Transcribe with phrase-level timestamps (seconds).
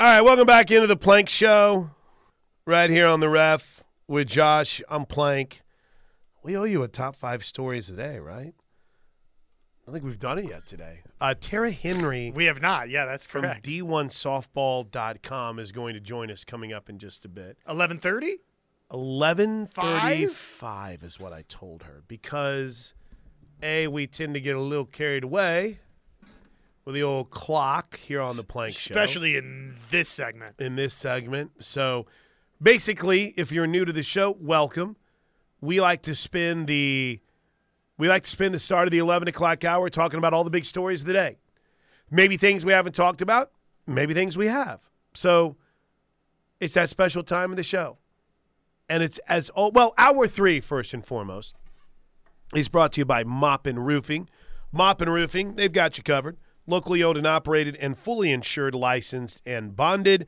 [0.00, 1.90] All right, welcome back into the Plank Show,
[2.64, 4.80] right here on the ref with Josh.
[4.88, 5.62] I'm Plank.
[6.44, 8.54] We owe you a top five stories today, right?
[8.54, 11.00] I don't think we've done it yet today.
[11.20, 12.90] Uh, Tara Henry We have not.
[12.90, 13.66] Yeah, that's from correct.
[13.66, 17.58] D1Softball.com is going to join us coming up in just a bit.
[17.68, 18.36] Eleven thirty.
[18.92, 22.94] Eleven thirty-five is what I told her because
[23.64, 25.80] a we tend to get a little carried away
[26.88, 30.54] with the old clock here on the Plank Show, Especially in this segment.
[30.58, 31.50] in this segment.
[31.62, 32.06] So
[32.62, 34.96] basically, if you're new to the show, welcome.
[35.60, 37.20] We like to spend the
[37.98, 40.50] we like to spend the start of the eleven o'clock hour talking about all the
[40.50, 41.36] big stories of the day.
[42.10, 43.50] Maybe things we haven't talked about,
[43.86, 44.88] maybe things we have.
[45.12, 45.56] So
[46.58, 47.98] it's that special time of the show.
[48.88, 51.54] And it's as oh, well, hour three, first and foremost,
[52.54, 54.30] is brought to you by Moppin Roofing.
[54.72, 56.38] Moppin Roofing, they've got you covered.
[56.68, 60.26] Locally owned and operated and fully insured, licensed, and bonded.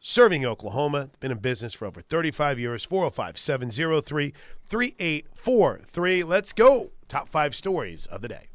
[0.00, 2.84] Serving Oklahoma, been in business for over 35 years.
[2.84, 4.34] 405 703
[4.66, 6.24] 3843.
[6.24, 6.90] Let's go.
[7.06, 8.48] Top five stories of the day.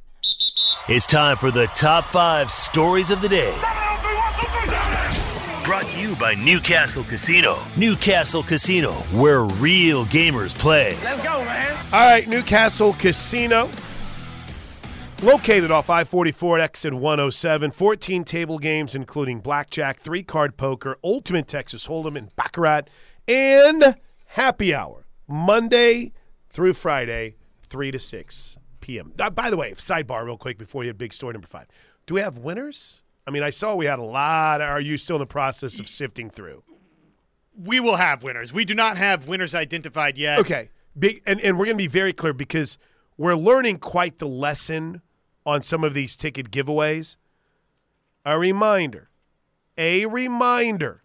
[0.90, 3.58] It's time for the top five stories of the day.
[5.64, 7.60] Brought to you by Newcastle Casino.
[7.78, 10.98] Newcastle Casino, where real gamers play.
[11.02, 11.78] Let's go, man.
[11.94, 13.70] All right, Newcastle Casino.
[15.24, 21.48] Located off I 44 exit 107, 14 table games, including blackjack, three card poker, ultimate
[21.48, 22.84] Texas Hold'em, and Baccarat,
[23.28, 23.96] and
[24.28, 26.14] happy hour, Monday
[26.52, 29.12] through Friday, 3 to 6 p.m.
[29.18, 31.66] Uh, by the way, sidebar real quick before you had big story number five.
[32.06, 33.02] Do we have winners?
[33.26, 34.62] I mean, I saw we had a lot.
[34.62, 36.64] Are you still in the process of sifting through?
[37.58, 38.54] We will have winners.
[38.54, 40.38] We do not have winners identified yet.
[40.40, 40.70] Okay.
[40.98, 42.78] Big and, and we're gonna be very clear because
[43.18, 45.02] we're learning quite the lesson
[45.48, 47.16] on some of these ticket giveaways.
[48.26, 49.10] A reminder.
[49.78, 51.04] A reminder.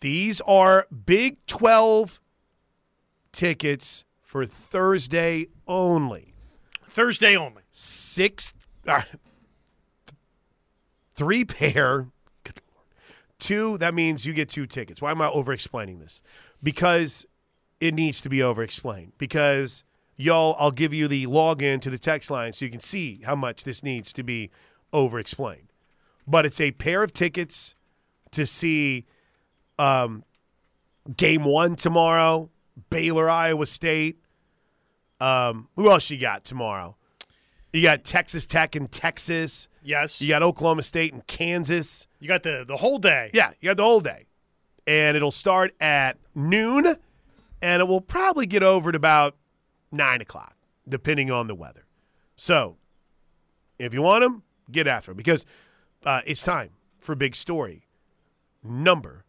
[0.00, 2.20] These are Big 12
[3.32, 6.32] tickets for Thursday only.
[6.88, 7.62] Thursday only.
[7.70, 8.54] Six
[8.88, 9.02] uh,
[11.10, 12.06] three pair.
[13.38, 15.02] Two, that means you get two tickets.
[15.02, 16.22] Why am I over explaining this?
[16.62, 17.26] Because
[17.78, 19.12] it needs to be over explained.
[19.18, 19.84] Because
[20.16, 23.36] y'all, I'll give you the login to the text line so you can see how
[23.36, 24.50] much this needs to be
[24.92, 25.72] over explained.
[26.26, 27.74] But it's a pair of tickets
[28.32, 29.06] to see
[29.78, 30.24] um,
[31.16, 32.50] game one tomorrow,
[32.90, 34.18] Baylor, Iowa State.
[35.20, 36.96] Um, who else you got tomorrow?
[37.72, 39.68] You got Texas Tech and Texas.
[39.82, 40.20] Yes.
[40.20, 42.06] You got Oklahoma State and Kansas.
[42.20, 43.30] You got the the whole day.
[43.32, 44.26] Yeah, you got the whole day.
[44.86, 46.96] And it'll start at noon,
[47.60, 49.36] and it will probably get over to about
[49.92, 50.56] 9 o'clock,
[50.88, 51.86] depending on the weather.
[52.36, 52.76] So,
[53.78, 55.46] if you want them, get after them because
[56.04, 57.86] uh, it's time for Big Story
[58.62, 59.24] number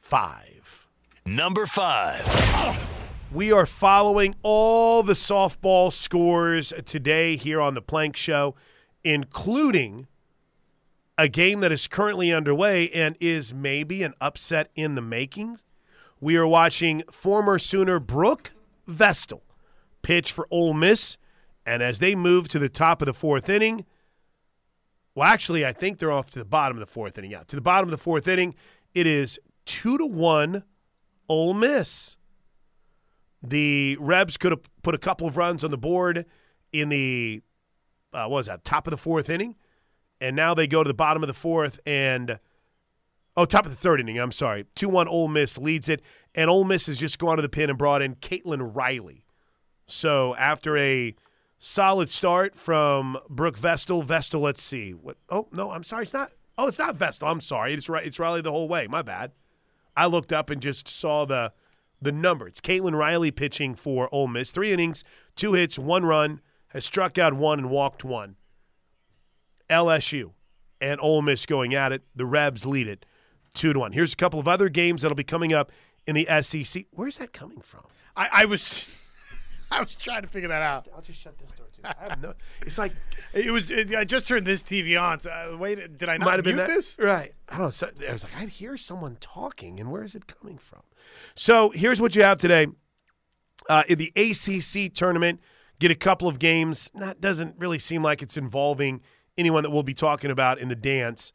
[0.00, 0.86] five.
[1.24, 2.92] Number five.
[3.30, 8.54] We are following all the softball scores today here on the Plank Show,
[9.04, 10.06] including
[11.18, 15.58] a game that is currently underway and is maybe an upset in the making.
[16.20, 18.52] We are watching former Sooner Brooke
[18.86, 19.42] Vestal
[20.02, 21.16] pitch for Ole Miss,
[21.66, 23.84] and as they move to the top of the fourth inning,
[25.14, 27.32] well, actually, I think they're off to the bottom of the fourth inning.
[27.32, 28.54] Yeah, to the bottom of the fourth inning,
[28.94, 30.62] it is two to one,
[31.28, 32.16] Ole Miss.
[33.42, 36.24] The Rebs could have put a couple of runs on the board
[36.72, 37.42] in the
[38.12, 39.56] uh, what was that top of the fourth inning,
[40.20, 42.38] and now they go to the bottom of the fourth and
[43.36, 44.18] oh top of the third inning.
[44.18, 46.00] I'm sorry, two one Ole Miss leads it,
[46.34, 49.24] and Ole Miss has just gone to the pin and brought in Caitlin Riley.
[49.88, 51.16] So after a
[51.58, 55.16] solid start from Brooke Vestal, Vestal, let's see what.
[55.28, 56.32] Oh no, I'm sorry, it's not.
[56.56, 57.28] Oh, it's not Vestal.
[57.28, 58.06] I'm sorry, it's right.
[58.06, 58.86] It's Riley the whole way.
[58.86, 59.32] My bad.
[59.96, 61.52] I looked up and just saw the
[62.00, 62.46] the number.
[62.46, 64.52] It's Caitlin Riley pitching for Ole Miss.
[64.52, 65.02] Three innings,
[65.34, 68.36] two hits, one run, has struck out one and walked one.
[69.68, 70.32] LSU
[70.80, 72.02] and Ole Miss going at it.
[72.14, 73.04] The Rebs lead it
[73.54, 73.92] two to one.
[73.92, 75.72] Here's a couple of other games that'll be coming up
[76.06, 76.86] in the SEC.
[76.92, 77.84] Where's that coming from?
[78.16, 78.88] I, I was
[79.70, 80.88] I was trying to figure that out.
[80.94, 81.82] I'll just shut this door too.
[81.84, 82.34] I have no.
[82.62, 82.92] It's like
[83.32, 83.70] It was.
[83.70, 85.20] It, I just turned this TV on.
[85.20, 86.74] So, uh, wait, did I not might have been mute that.
[86.74, 86.96] this?
[86.98, 87.34] Right.
[87.48, 87.70] I don't know.
[87.70, 90.80] So, I was like, I hear someone talking, and where is it coming from?
[91.34, 92.68] So here's what you have today.
[93.68, 95.40] Uh, in the ACC tournament,
[95.78, 96.90] get a couple of games.
[96.94, 99.02] That doesn't really seem like it's involving
[99.36, 101.32] anyone that we'll be talking about in the dance.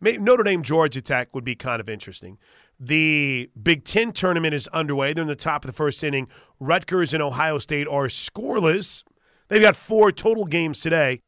[0.00, 2.38] May, Notre Dame Georgia Tech would be kind of interesting.
[2.78, 5.12] The Big Ten tournament is underway.
[5.12, 6.28] They're in the top of the first inning.
[6.60, 9.02] Rutgers and Ohio State are scoreless.
[9.48, 11.20] They've got four total games today.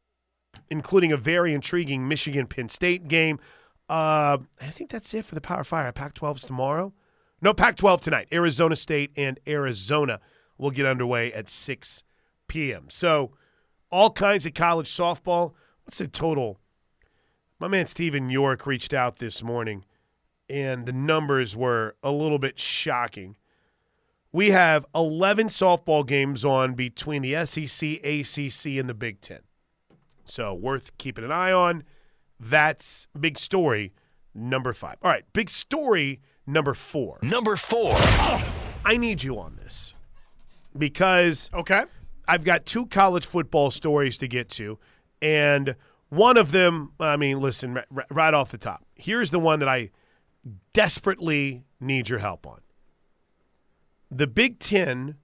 [0.69, 3.39] including a very intriguing Michigan Penn State game.
[3.87, 5.93] Uh, I think that's it for the Power Five.
[5.95, 6.93] Pac 12's tomorrow.
[7.41, 8.27] No, Pac 12 tonight.
[8.31, 10.19] Arizona State and Arizona
[10.57, 12.03] will get underway at 6
[12.47, 12.85] p.m.
[12.89, 13.31] So,
[13.91, 15.53] all kinds of college softball.
[15.83, 16.59] What's the total?
[17.59, 19.85] My man Stephen York reached out this morning,
[20.49, 23.35] and the numbers were a little bit shocking.
[24.31, 29.39] We have 11 softball games on between the SEC, ACC, and the Big Ten.
[30.25, 31.83] So, worth keeping an eye on.
[32.39, 33.91] That's big story
[34.35, 34.97] number five.
[35.01, 37.17] All right, big story number four.
[37.23, 37.95] Number four.
[38.85, 39.93] I need you on this
[40.77, 41.83] because Okay.
[42.27, 44.77] I've got two college football stories to get to,
[45.21, 45.75] and
[46.09, 49.59] one of them, I mean, listen, r- r- right off the top, here's the one
[49.59, 49.89] that I
[50.73, 52.61] desperately need your help on.
[54.11, 55.15] The Big Ten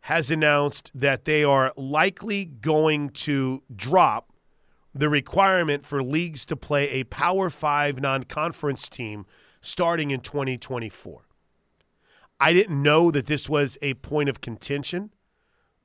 [0.00, 4.32] has announced that they are likely going to drop
[4.94, 9.26] the requirement for leagues to play a Power Five non conference team
[9.60, 11.22] starting in 2024.
[12.38, 15.10] I didn't know that this was a point of contention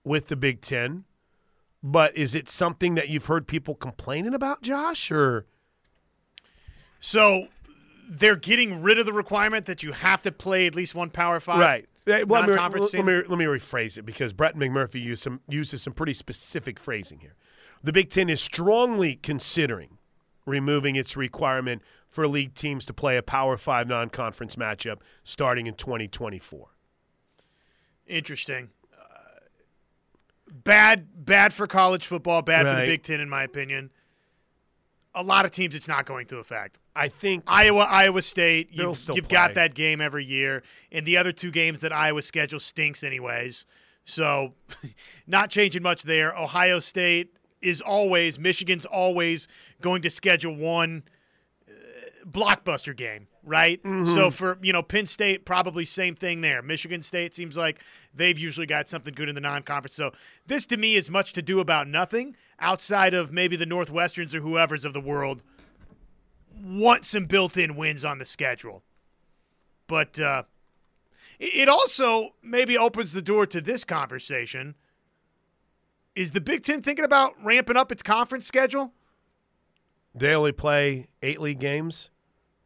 [0.03, 1.05] with the Big Ten,
[1.81, 5.11] but is it something that you've heard people complaining about, Josh?
[5.11, 5.45] Or
[6.99, 7.47] So
[8.09, 11.39] they're getting rid of the requirement that you have to play at least one Power
[11.39, 11.59] Five.
[12.07, 12.27] right?
[12.27, 15.83] Well, let, me, let, me, let me rephrase it because Brett McMurphy used some, uses
[15.83, 17.35] some pretty specific phrasing here.
[17.83, 19.99] The Big Ten is strongly considering
[20.47, 25.67] removing its requirement for league teams to play a Power Five non conference matchup starting
[25.67, 26.67] in 2024.
[28.07, 28.69] Interesting.
[28.91, 29.05] Uh,
[30.51, 32.41] bad, bad for college football.
[32.41, 33.91] Bad for the Big Ten, in my opinion.
[35.19, 36.79] A lot of teams, it's not going to affect.
[36.95, 38.69] I think Iowa, Iowa State.
[38.71, 40.63] You've, still you've got that game every year,
[40.93, 43.65] and the other two games that Iowa schedule stinks anyways.
[44.05, 44.53] So,
[45.27, 46.33] not changing much there.
[46.37, 49.47] Ohio State is always Michigan's always
[49.81, 51.03] going to schedule one
[52.25, 53.81] blockbuster game, right?
[53.83, 54.13] Mm-hmm.
[54.13, 56.61] So for you know Penn State, probably same thing there.
[56.61, 57.83] Michigan State seems like
[58.13, 59.95] they've usually got something good in the non-conference.
[59.95, 60.11] So
[60.47, 64.41] this to me is much to do about nothing outside of maybe the Northwesterns or
[64.41, 65.41] whoever's of the world
[66.63, 68.83] want some built-in wins on the schedule.
[69.87, 70.43] But uh,
[71.39, 74.75] it it also maybe opens the door to this conversation.
[76.15, 78.93] Is the Big Ten thinking about ramping up its conference schedule?
[80.15, 82.09] They only play eight league games,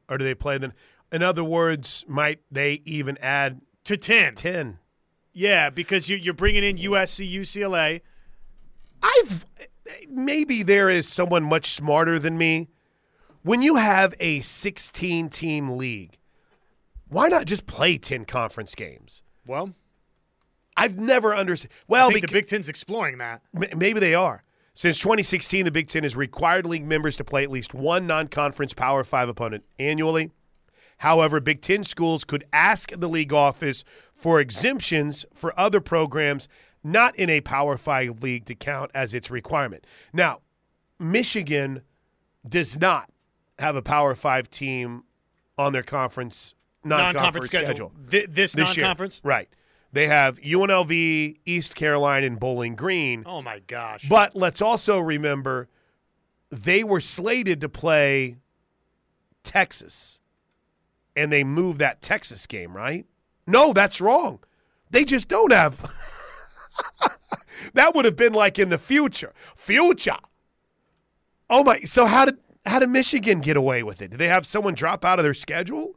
[0.10, 0.74] or do they play them?
[1.12, 4.36] In other words, might they even add To 10.
[4.36, 4.80] ten?
[5.34, 8.02] Yeah, because you, you're bringing in USC, UCLA.
[9.02, 9.46] I've
[10.10, 12.70] maybe there is someone much smarter than me.
[13.42, 16.18] When you have a 16 team league,
[17.10, 19.22] why not just play 10 conference games?
[19.46, 19.74] Well,
[20.78, 21.72] I've never understood.
[21.88, 23.42] Well, beca- the Big Ten's exploring that.
[23.54, 24.44] M- Maybe they are.
[24.76, 28.28] Since 2016, the Big Ten has required league members to play at least one non
[28.28, 30.32] conference Power Five opponent annually.
[30.98, 33.84] However, Big Ten schools could ask the league office
[34.16, 36.48] for exemptions for other programs
[36.84, 39.86] not in a Power Five league to count as its requirement.
[40.12, 40.40] Now,
[41.00, 41.82] Michigan
[42.48, 43.10] does not
[43.60, 45.04] have a Power Five team
[45.58, 47.92] on their conference non Non-conference schedule.
[48.10, 48.86] Th- this this year.
[48.86, 49.22] non-conference?
[49.24, 49.50] Right.
[49.94, 53.24] They have UNLV, East Carolina, and Bowling Green.
[53.28, 54.08] Oh my gosh.
[54.10, 55.70] But let's also remember
[56.50, 58.38] they were slated to play
[59.44, 60.20] Texas,
[61.16, 63.06] and they moved that Texas game, right?
[63.46, 64.40] No, that's wrong.
[64.90, 65.80] They just don't have.
[67.76, 69.34] that would have been like in the future.
[69.56, 70.18] Future.
[71.52, 71.82] Oh my!
[71.82, 74.10] So how did how did Michigan get away with it?
[74.10, 75.96] Did they have someone drop out of their schedule?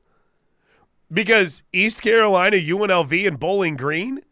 [1.12, 4.22] Because East Carolina, UNLV, and Bowling Green.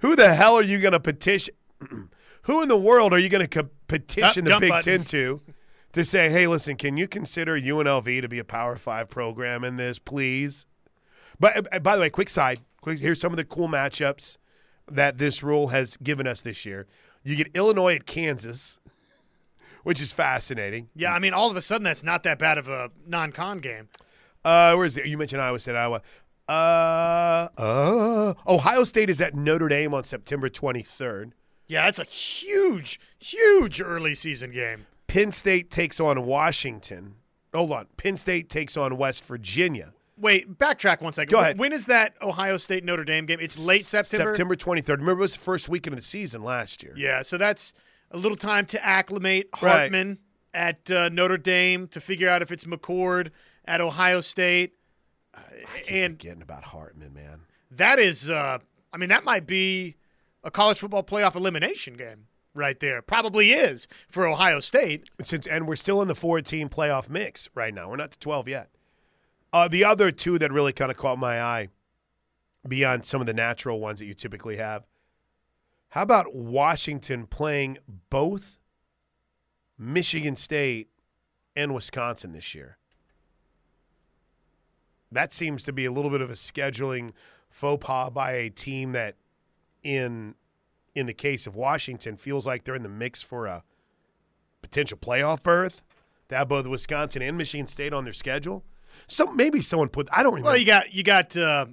[0.00, 1.54] Who the hell are you going to petition?
[2.42, 4.98] Who in the world are you going to petition the Big button.
[4.98, 5.40] Ten to
[5.92, 9.76] to say, hey, listen, can you consider UNLV to be a Power Five program in
[9.76, 10.66] this, please?
[11.38, 14.38] But uh, by the way, quick side, quick, here's some of the cool matchups
[14.90, 16.86] that this rule has given us this year.
[17.22, 18.80] You get Illinois at Kansas,
[19.84, 20.88] which is fascinating.
[20.94, 23.88] yeah, I mean, all of a sudden, that's not that bad of a non-con game.
[24.44, 25.06] Uh, where is it?
[25.06, 26.02] You mentioned Iowa State, Iowa.
[26.48, 31.32] Uh, uh, Ohio State is at Notre Dame on September 23rd.
[31.68, 34.86] Yeah, that's a huge, huge early season game.
[35.06, 37.14] Penn State takes on Washington.
[37.54, 37.86] Hold on.
[37.96, 39.92] Penn State takes on West Virginia.
[40.18, 41.30] Wait, backtrack one second.
[41.30, 41.58] Go ahead.
[41.58, 43.38] When is that Ohio State Notre Dame game?
[43.40, 44.34] It's late September.
[44.34, 44.88] September 23rd.
[44.98, 46.92] Remember, it was the first weekend of the season last year.
[46.96, 47.72] Yeah, so that's
[48.10, 49.70] a little time to acclimate Right.
[49.72, 50.18] Hartman
[50.54, 53.30] at uh, Notre Dame to figure out if it's McCord
[53.64, 54.72] at Ohio State.
[55.34, 55.40] Uh,
[55.88, 57.40] and Forgetting about Hartman, man.
[57.70, 58.58] that is, uh,
[58.92, 59.96] I mean, that might be
[60.44, 62.26] a college football playoff elimination game.
[62.54, 63.00] right there.
[63.02, 65.08] Probably is for Ohio State.
[65.20, 67.88] Since and we're still in the four-team playoff mix right now.
[67.88, 68.68] We're not to twelve yet.
[69.52, 71.68] Uh, the other two that really kind of caught my eye,
[72.66, 74.84] beyond some of the natural ones that you typically have,
[75.90, 77.78] how about Washington playing
[78.08, 78.58] both
[79.78, 80.88] Michigan State
[81.54, 82.78] and Wisconsin this year?
[85.12, 87.12] That seems to be a little bit of a scheduling
[87.50, 89.16] faux pas by a team that,
[89.82, 90.34] in
[90.94, 93.62] in the case of Washington, feels like they're in the mix for a
[94.60, 95.82] potential playoff berth.
[96.28, 98.64] They have both Wisconsin and Michigan State on their schedule.
[99.06, 100.50] So maybe someone put I don't remember.
[100.50, 101.66] Well, you got you got uh,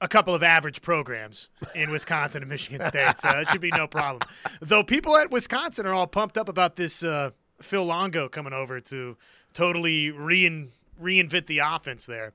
[0.00, 3.86] a couple of average programs in Wisconsin and Michigan State, so it should be no
[3.86, 4.28] problem.
[4.60, 8.80] Though people at Wisconsin are all pumped up about this uh, Phil Longo coming over
[8.80, 9.16] to
[9.54, 12.32] totally rein, reinvent the offense there.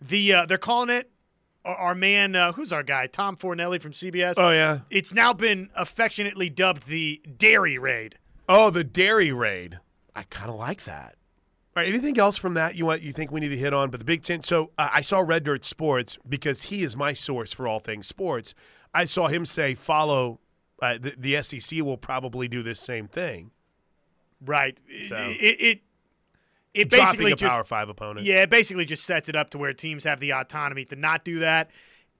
[0.00, 1.10] The uh, they're calling it
[1.64, 4.34] our, our man, uh, who's our guy, Tom Fornelli from CBS.
[4.36, 4.80] oh yeah.
[4.90, 8.16] It's now been affectionately dubbed the Dairy Raid.
[8.48, 9.78] Oh, the dairy raid.
[10.16, 11.16] I kind of like that.
[11.76, 11.88] All right.
[11.88, 13.90] Anything else from that you want you think we need to hit on?
[13.90, 14.42] But the Big Ten.
[14.42, 18.06] So uh, I saw Red Dirt Sports because he is my source for all things
[18.06, 18.54] sports.
[18.94, 20.40] I saw him say follow.
[20.80, 23.50] Uh, the, the SEC will probably do this same thing.
[24.44, 24.78] Right.
[25.08, 25.80] So- It it,
[26.74, 28.26] it basically just Power Five opponent.
[28.26, 31.24] Yeah, it basically just sets it up to where teams have the autonomy to not
[31.24, 31.70] do that,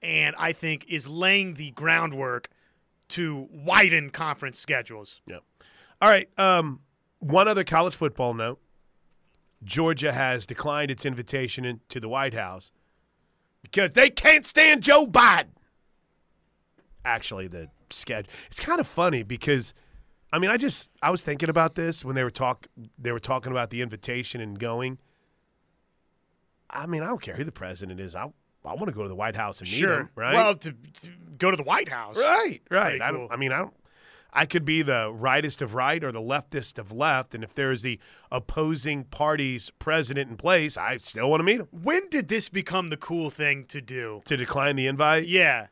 [0.01, 2.49] and I think is laying the groundwork
[3.09, 5.21] to widen conference schedules.
[5.25, 5.39] Yeah.
[6.01, 6.29] All right.
[6.37, 6.81] Um,
[7.19, 8.59] one other college football note:
[9.63, 12.71] Georgia has declined its invitation in, to the White House
[13.61, 15.47] because they can't stand Joe Biden.
[17.05, 18.31] Actually, the schedule.
[18.51, 19.73] It's kind of funny because,
[20.31, 22.67] I mean, I just I was thinking about this when they were talk
[22.97, 24.99] they were talking about the invitation and going.
[26.69, 28.15] I mean, I don't care who the president is.
[28.15, 28.31] I
[28.65, 30.09] I want to go to the White House and meet Sure, him.
[30.15, 30.33] Right.
[30.33, 32.17] Well, to, to go to the White House.
[32.17, 32.89] Right, right.
[32.89, 33.31] Pretty I don't.
[33.31, 33.73] I mean, I don't.
[34.31, 37.81] I could be the rightest of right or the leftist of left, and if there's
[37.81, 37.99] the
[38.31, 41.67] opposing party's president in place, I still want to meet him.
[41.71, 44.21] When did this become the cool thing to do?
[44.25, 45.67] To decline the invite, Yeah.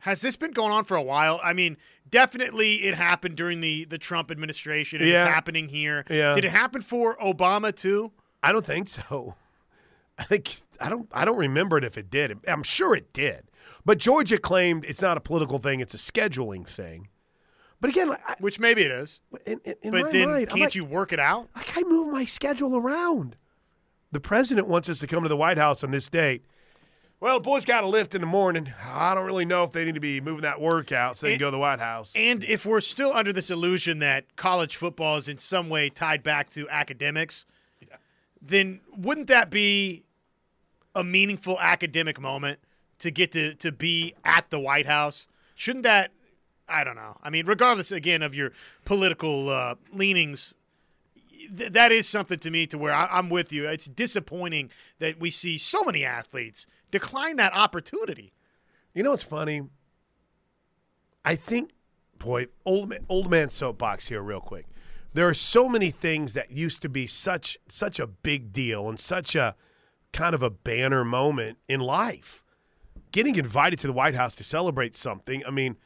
[0.00, 1.40] Has this been going on for a while?
[1.42, 1.76] I mean,
[2.08, 5.22] definitely it happened during the, the Trump administration, and Yeah.
[5.24, 6.04] it's happening here.
[6.10, 6.34] Yeah.
[6.34, 8.12] Did it happen for Obama too?
[8.42, 9.34] I don't think so.
[10.18, 11.08] I think I don't.
[11.12, 12.38] I don't remember it if it did.
[12.48, 13.44] I'm sure it did,
[13.84, 17.08] but Georgia claimed it's not a political thing; it's a scheduling thing.
[17.80, 19.20] But again, I, Which maybe it is.
[19.46, 21.48] in, in, in But then mind, can't like, you work it out?
[21.54, 23.36] like I move my schedule around.
[24.10, 26.44] The president wants us to come to the White House on this date.
[27.20, 28.72] Well, the boys got a lift in the morning.
[28.86, 31.40] I don't really know if they need to be moving that workout so they can
[31.40, 32.14] go to the White House.
[32.14, 36.22] And if we're still under this illusion that college football is in some way tied
[36.22, 37.44] back to academics,
[38.40, 40.04] then wouldn't that be
[40.94, 42.60] a meaningful academic moment
[43.00, 45.26] to get to, to be at the White House?
[45.56, 46.12] Shouldn't that,
[46.68, 47.16] I don't know.
[47.24, 48.52] I mean, regardless, again, of your
[48.84, 50.54] political uh, leanings,
[51.56, 53.66] th- that is something to me to where I, I'm with you.
[53.66, 58.32] It's disappointing that we see so many athletes decline that opportunity.
[58.94, 59.62] You know what's funny?
[61.24, 61.70] I think,
[62.18, 64.66] boy, old man, old man soapbox here, real quick.
[65.12, 68.98] There are so many things that used to be such such a big deal and
[69.00, 69.56] such a
[70.12, 72.42] kind of a banner moment in life.
[73.10, 75.44] Getting invited to the White House to celebrate something.
[75.46, 75.76] I mean,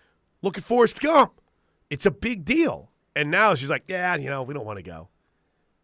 [0.42, 1.40] look at Forrest Gump.
[1.88, 2.90] It's a big deal.
[3.14, 5.08] And now she's like, yeah, you know, we don't want to go.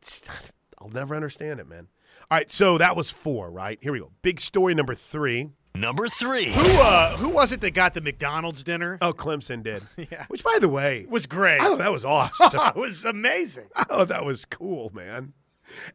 [0.00, 0.50] It's not-
[0.80, 1.88] I'll never understand it, man.
[2.30, 3.78] All right, so that was four, right?
[3.80, 4.12] Here we go.
[4.22, 5.48] Big story number three.
[5.74, 6.46] Number three.
[6.52, 8.98] Who uh, who was it that got the McDonald's dinner?
[9.00, 9.82] Oh, Clemson did.
[10.10, 10.26] Yeah.
[10.28, 11.60] Which, by the way, was great.
[11.60, 12.60] I thought that was awesome.
[12.68, 13.68] it was amazing.
[13.76, 15.32] I thought that was cool, man.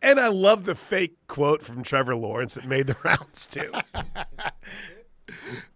[0.01, 3.71] And I love the fake quote from Trevor Lawrence that made the rounds too.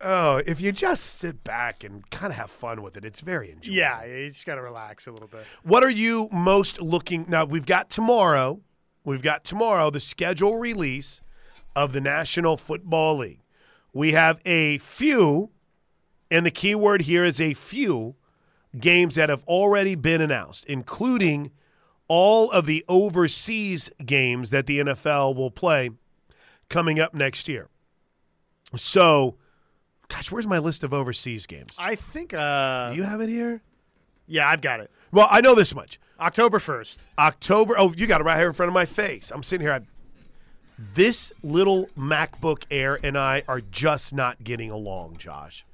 [0.01, 3.51] Oh, if you just sit back and kind of have fun with it, it's very
[3.51, 3.77] enjoyable.
[3.77, 5.43] Yeah, you just got to relax a little bit.
[5.63, 7.25] What are you most looking?
[7.27, 8.61] Now we've got tomorrow.
[9.03, 11.21] We've got tomorrow the schedule release
[11.75, 13.41] of the National Football League.
[13.93, 15.51] We have a few,
[16.29, 18.15] and the key word here is a few
[18.77, 21.51] games that have already been announced, including
[22.07, 25.89] all of the overseas games that the NFL will play
[26.69, 27.69] coming up next year.
[28.75, 29.35] So,
[30.07, 31.75] gosh, where's my list of overseas games?
[31.79, 32.33] I think.
[32.33, 33.61] Uh, Do you have it here?
[34.27, 34.91] yeah, I've got it.
[35.11, 35.99] Well, I know this much.
[36.19, 37.01] October first.
[37.17, 37.75] October.
[37.77, 39.31] Oh, you got it right here in front of my face.
[39.31, 39.73] I'm sitting here.
[39.73, 39.81] I,
[40.77, 45.65] this little MacBook Air and I are just not getting along, Josh.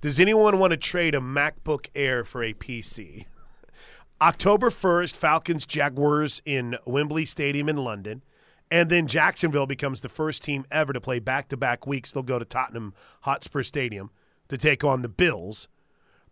[0.00, 3.26] Does anyone want to trade a MacBook Air for a PC?
[4.20, 8.22] October 1st, Falcons Jaguars in Wembley Stadium in London.
[8.70, 12.12] And then Jacksonville becomes the first team ever to play back to back weeks.
[12.12, 14.10] They'll go to Tottenham Hotspur Stadium
[14.48, 15.68] to take on the Bills.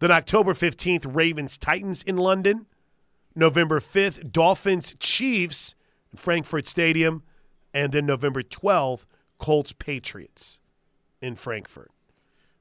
[0.00, 2.66] Then October 15th, Ravens Titans in London.
[3.36, 5.74] November 5th, Dolphins Chiefs
[6.12, 7.22] in Frankfurt Stadium.
[7.72, 9.04] And then November 12th,
[9.38, 10.60] Colts Patriots
[11.20, 11.90] in Frankfurt.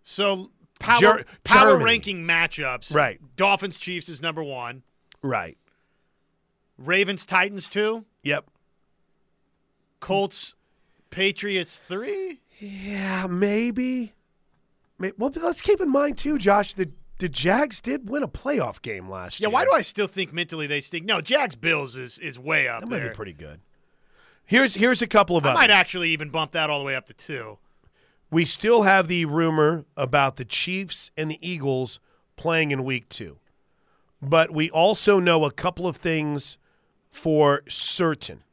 [0.03, 1.85] So power Ger- power Germany.
[1.85, 2.93] ranking matchups.
[2.93, 3.19] Right.
[3.35, 4.83] Dolphins Chiefs is number one.
[5.21, 5.57] Right.
[6.77, 8.05] Ravens Titans two.
[8.23, 8.45] Yep.
[10.03, 10.55] Colts
[11.09, 12.41] Patriots three.
[12.59, 14.13] Yeah, maybe.
[14.99, 16.73] May- Well, let's keep in mind too, Josh.
[16.73, 19.51] The the Jags did win a playoff game last Yeah, year.
[19.51, 21.05] Yeah, why do I still think mentally they stink?
[21.05, 22.99] No, Jags Bills is is way up That there.
[23.01, 23.61] might be pretty good.
[24.45, 25.61] Here's here's a couple of I others.
[25.61, 27.57] might actually even bump that all the way up to two.
[28.29, 31.99] we still have the rumor about the Chiefs and the Eagles
[32.35, 33.37] playing in week two.
[34.21, 36.57] But we also know a couple of things
[37.11, 38.43] for certain.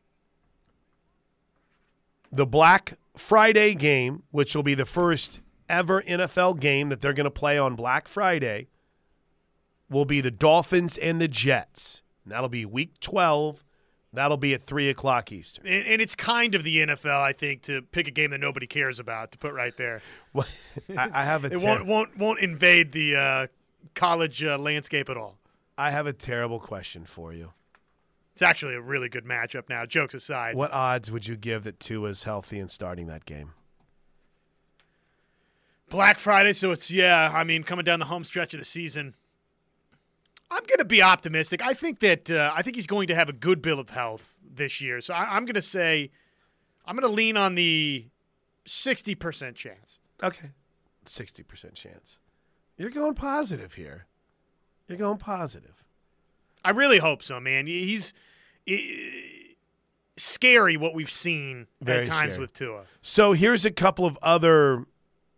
[2.32, 7.24] The Black Friday game, which will be the first ever NFL game that they're going
[7.24, 8.68] to play on Black Friday,
[9.88, 12.02] will be the Dolphins and the Jets.
[12.24, 13.64] And that'll be week 12.
[14.12, 15.66] That'll be at 3 o'clock Eastern.
[15.66, 18.66] And, and it's kind of the NFL, I think, to pick a game that nobody
[18.66, 20.00] cares about to put right there.
[20.32, 20.46] Well,
[20.96, 23.46] I, I have a It ter- won't won't won't invade the uh,
[23.96, 25.38] college uh, landscape at all.
[25.76, 27.52] I have a terrible question for you.
[28.40, 29.84] It's actually a really good matchup now.
[29.84, 33.52] Jokes aside, What odds would you give that Tua's healthy and starting that game?
[35.90, 37.30] Black Friday, so it's yeah.
[37.34, 39.14] I mean, coming down the home stretch of the season,
[40.50, 41.60] I'm going to be optimistic.
[41.60, 44.34] I think that uh, I think he's going to have a good bill of health
[44.42, 45.02] this year.
[45.02, 46.10] So I, I'm going to say
[46.86, 48.06] I'm going to lean on the
[48.64, 49.98] sixty percent chance.
[50.22, 50.48] Okay.
[51.04, 52.16] 60% chance.
[52.78, 54.06] You're going positive here.
[54.88, 55.82] You're going positive.
[56.64, 57.66] I really hope so, man.
[57.66, 58.12] He's
[60.16, 62.42] scary what we've seen Very at times scary.
[62.42, 62.82] with Tua.
[63.02, 64.86] So here's a couple of other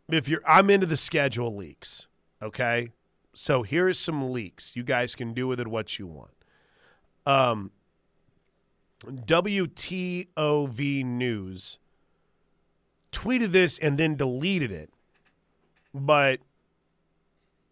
[0.09, 2.07] if you're I'm into the schedule leaks,
[2.43, 2.89] okay?
[3.35, 4.77] So here's some leaks.
[4.77, 6.33] You guys can do with it what you want.
[7.25, 7.71] Um
[9.05, 11.79] WTOV News
[13.11, 14.91] tweeted this and then deleted it.
[15.95, 16.41] But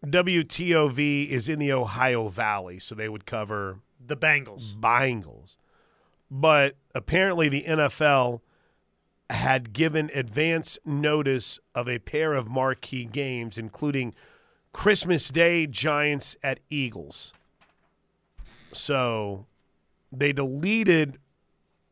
[0.05, 4.75] WTOV is in the Ohio Valley, so they would cover The Bengals.
[4.75, 5.57] Bengals.
[6.29, 8.41] But apparently, the NFL
[9.29, 14.13] had given advance notice of a pair of marquee games, including
[14.73, 17.33] Christmas Day Giants at Eagles.
[18.73, 19.45] So
[20.11, 21.17] they deleted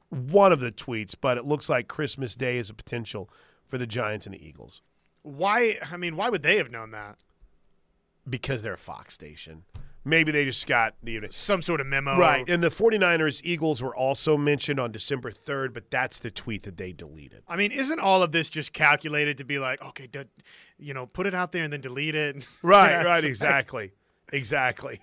[0.09, 3.29] one of the tweets, but it looks like Christmas Day is a potential
[3.67, 4.81] for the Giants and the Eagles
[5.21, 5.77] Why?
[5.91, 7.17] I mean, why would they have known that?
[8.29, 9.63] because they're a Fox station.
[10.05, 12.47] Maybe they just got the Some sort of memo, Right.
[12.49, 16.77] And the 49ers Eagles were also mentioned on December 3rd, but that's the tweet that
[16.77, 17.43] they deleted.
[17.47, 20.21] I mean, isn't all of this just calculated to be like, okay, d-
[20.77, 22.47] you know, put it out there and then delete it?
[22.63, 23.91] Right, Yeah, right, like- exactly.
[24.31, 24.99] Exactly.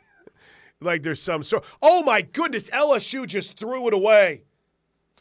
[0.80, 4.44] like there's some sort Oh my goodness, LSU just threw it away.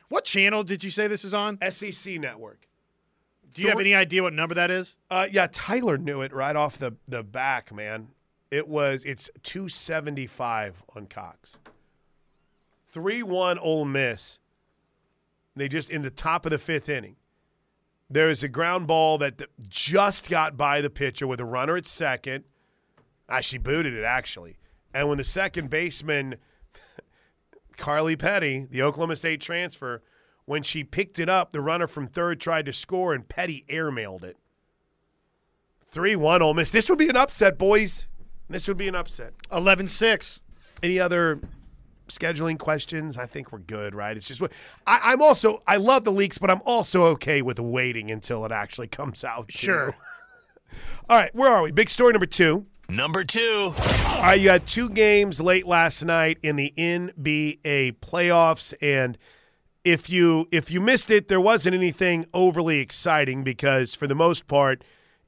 [0.09, 1.57] What channel did you say this is on?
[1.71, 2.67] SEC network.
[3.53, 4.95] Do you have any idea what number that is?
[5.09, 8.09] Uh yeah, Tyler knew it right off the the back, man.
[8.51, 11.57] It was it's 275 on Cox.
[12.93, 14.39] 3-1 Ole Miss.
[15.55, 17.15] They just in the top of the 5th inning.
[18.09, 21.85] There is a ground ball that just got by the pitcher with a runner at
[21.85, 22.43] second.
[23.27, 24.57] Ah, she booted it actually.
[24.93, 26.35] And when the second baseman
[27.77, 30.03] Carly Petty, the Oklahoma State transfer,
[30.45, 34.23] when she picked it up, the runner from third tried to score and Petty airmailed
[34.23, 34.37] it.
[35.87, 36.71] 3 1 Ole Miss.
[36.71, 38.07] This would be an upset, boys.
[38.49, 39.33] This would be an upset.
[39.51, 40.39] 11 6.
[40.83, 41.39] Any other
[42.07, 43.17] scheduling questions?
[43.17, 44.15] I think we're good, right?
[44.15, 44.51] It's just what
[44.85, 48.51] I, I'm also I love the leaks, but I'm also okay with waiting until it
[48.51, 49.49] actually comes out.
[49.49, 49.57] too.
[49.57, 49.95] Sure.
[51.09, 51.71] All right, where are we?
[51.71, 52.65] Big story number two.
[52.89, 53.73] Number two.
[53.75, 59.17] All right, you had two games late last night in the NBA playoffs, and
[59.83, 64.47] if you if you missed it, there wasn't anything overly exciting because for the most
[64.47, 64.83] part,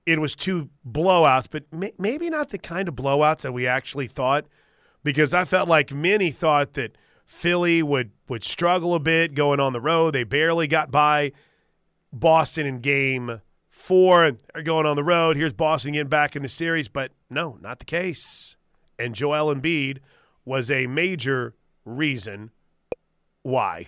[0.08, 4.08] it was two blowouts, but may, maybe not the kind of blowouts that we actually
[4.08, 4.46] thought.
[5.04, 9.74] Because I felt like many thought that Philly would would struggle a bit going on
[9.74, 10.16] the road.
[10.16, 11.34] They barely got by
[12.12, 14.32] Boston in game four.
[14.54, 15.36] They're going on the road.
[15.36, 18.56] Here's Boston getting back in the series, but no, not the case.
[18.98, 20.00] And Joel Embiid
[20.46, 21.54] was a major
[21.86, 22.52] reason
[23.44, 23.88] why.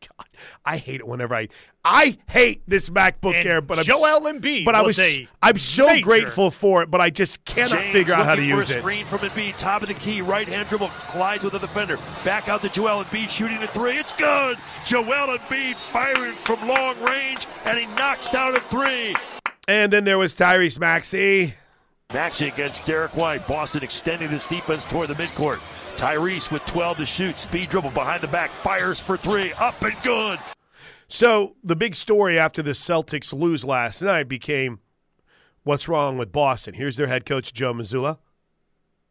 [0.00, 0.26] God,
[0.64, 1.48] I hate it whenever I
[1.84, 4.98] I hate this MacBook And Air, but I'm Embiid But I was
[5.42, 8.42] I'm so major- grateful for it, but I just cannot James figure out how to
[8.42, 8.80] use a it.
[8.80, 11.98] screen from Embiid, top of the key, right hand dribble, collides with the defender.
[12.24, 13.96] Back out to Joel Embiid, shooting a three.
[13.96, 14.58] It's good.
[14.84, 19.14] Joel Embiid firing from long range, and he knocks down a three.
[19.68, 21.54] And then there was Tyrese Maxey.
[22.14, 23.46] Maxey against Derrick White.
[23.48, 25.58] Boston extending this defense toward the midcourt.
[25.96, 27.36] Tyrese with 12 to shoot.
[27.36, 28.50] Speed dribble behind the back.
[28.62, 29.52] Fires for three.
[29.54, 30.38] Up and good.
[31.08, 34.80] So the big story after the Celtics lose last night became
[35.64, 36.74] what's wrong with Boston.
[36.74, 38.18] Here's their head coach, Joe Mazzulla.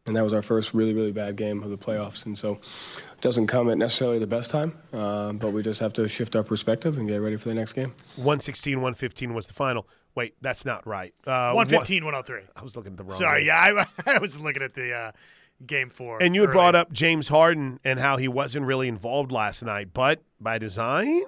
[0.07, 2.25] And that was our first really, really bad game of the playoffs.
[2.25, 5.93] And so it doesn't come at necessarily the best time, uh, but we just have
[5.93, 7.91] to shift our perspective and get ready for the next game.
[8.15, 9.87] 116 115 was the final.
[10.15, 11.13] Wait, that's not right.
[11.27, 12.41] Uh, 115 103.
[12.55, 13.47] I was looking at the wrong Sorry, game.
[13.47, 15.11] yeah, I, I was looking at the uh,
[15.65, 16.21] game four.
[16.23, 16.53] And you had earlier.
[16.53, 21.23] brought up James Harden and how he wasn't really involved last night, but by design?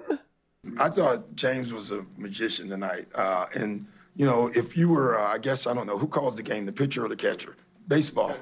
[0.78, 3.06] I thought James was a magician tonight.
[3.14, 6.36] Uh, and, you know, if you were, uh, I guess, I don't know, who calls
[6.36, 7.56] the game, the pitcher or the catcher?
[7.88, 8.34] Baseball.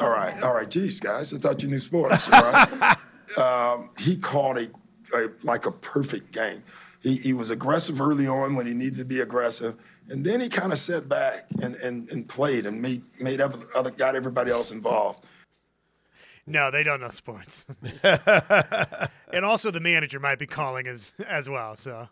[0.00, 0.40] All right.
[0.42, 0.68] All right.
[0.68, 2.32] Geez, guys, I thought you knew sports.
[2.32, 2.96] All right.
[3.38, 4.68] um, he called a,
[5.14, 6.62] a, like a perfect game.
[7.02, 9.76] He, he was aggressive early on when he needed to be aggressive.
[10.12, 13.58] And then he kind of sat back and, and, and played and made, made other,
[13.74, 15.24] other, got everybody else involved.
[16.46, 17.64] No, they don't know sports.
[18.02, 21.76] and also, the manager might be calling as as well.
[21.76, 22.08] So,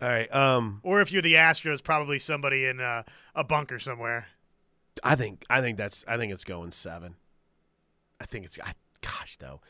[0.00, 0.32] All right.
[0.32, 3.02] Um, or if you're the Astros, probably somebody in uh,
[3.34, 4.26] a bunker somewhere.
[5.02, 7.16] I think I think that's I think it's going seven.
[8.20, 9.60] I think it's I, gosh though.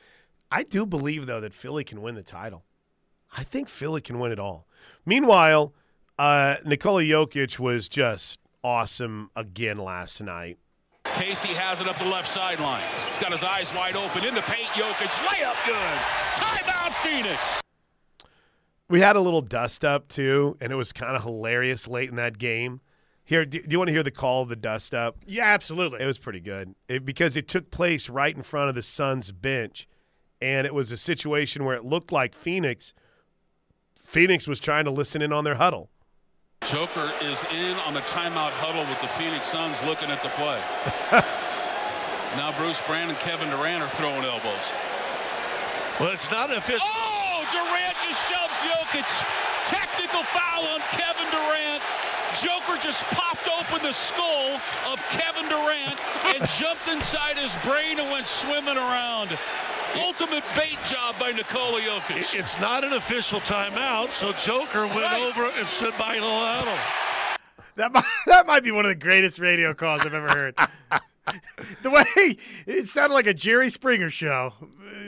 [0.51, 2.65] I do believe though that Philly can win the title.
[3.37, 4.67] I think Philly can win it all.
[5.07, 5.73] Meanwhile,
[6.19, 10.59] uh, Nikola Jokic was just awesome again last night.
[11.05, 12.83] Casey has it up the left sideline.
[13.09, 14.69] He's got his eyes wide open in the paint.
[14.71, 15.99] Jokic layup good.
[16.35, 17.61] Timeout Phoenix.
[18.89, 22.17] We had a little dust up too, and it was kind of hilarious late in
[22.17, 22.81] that game.
[23.25, 25.17] Here, do, do you want to hear the call of the dust up?
[25.27, 26.01] Yeah, absolutely.
[26.01, 29.33] It was pretty good it, because it took place right in front of the Suns
[29.33, 29.89] bench,
[30.43, 32.93] and it was a situation where it looked like Phoenix.
[34.05, 35.91] Phoenix was trying to listen in on their huddle.
[36.65, 40.57] Joker is in on the timeout huddle with the Phoenix Suns looking at the play.
[42.41, 44.73] now Bruce Brown and Kevin Durant are throwing elbows.
[46.01, 46.89] Well, it's not an official.
[46.89, 49.05] Oh, Durant just shoves Jokic.
[49.69, 51.85] Technical foul on Kevin Durant.
[52.41, 54.57] Joker just popped open the skull
[54.89, 56.01] of Kevin Durant
[56.33, 59.37] and jumped inside his brain and went swimming around.
[59.97, 62.39] Ultimate bait job by Nikola Jokic.
[62.39, 65.23] It's not an official timeout, so Joker went Right.
[65.23, 66.79] over and stood by the huddle.
[67.77, 70.55] That might, that might be one of the greatest radio calls I've ever heard.
[71.83, 74.53] the way it sounded like a Jerry Springer show.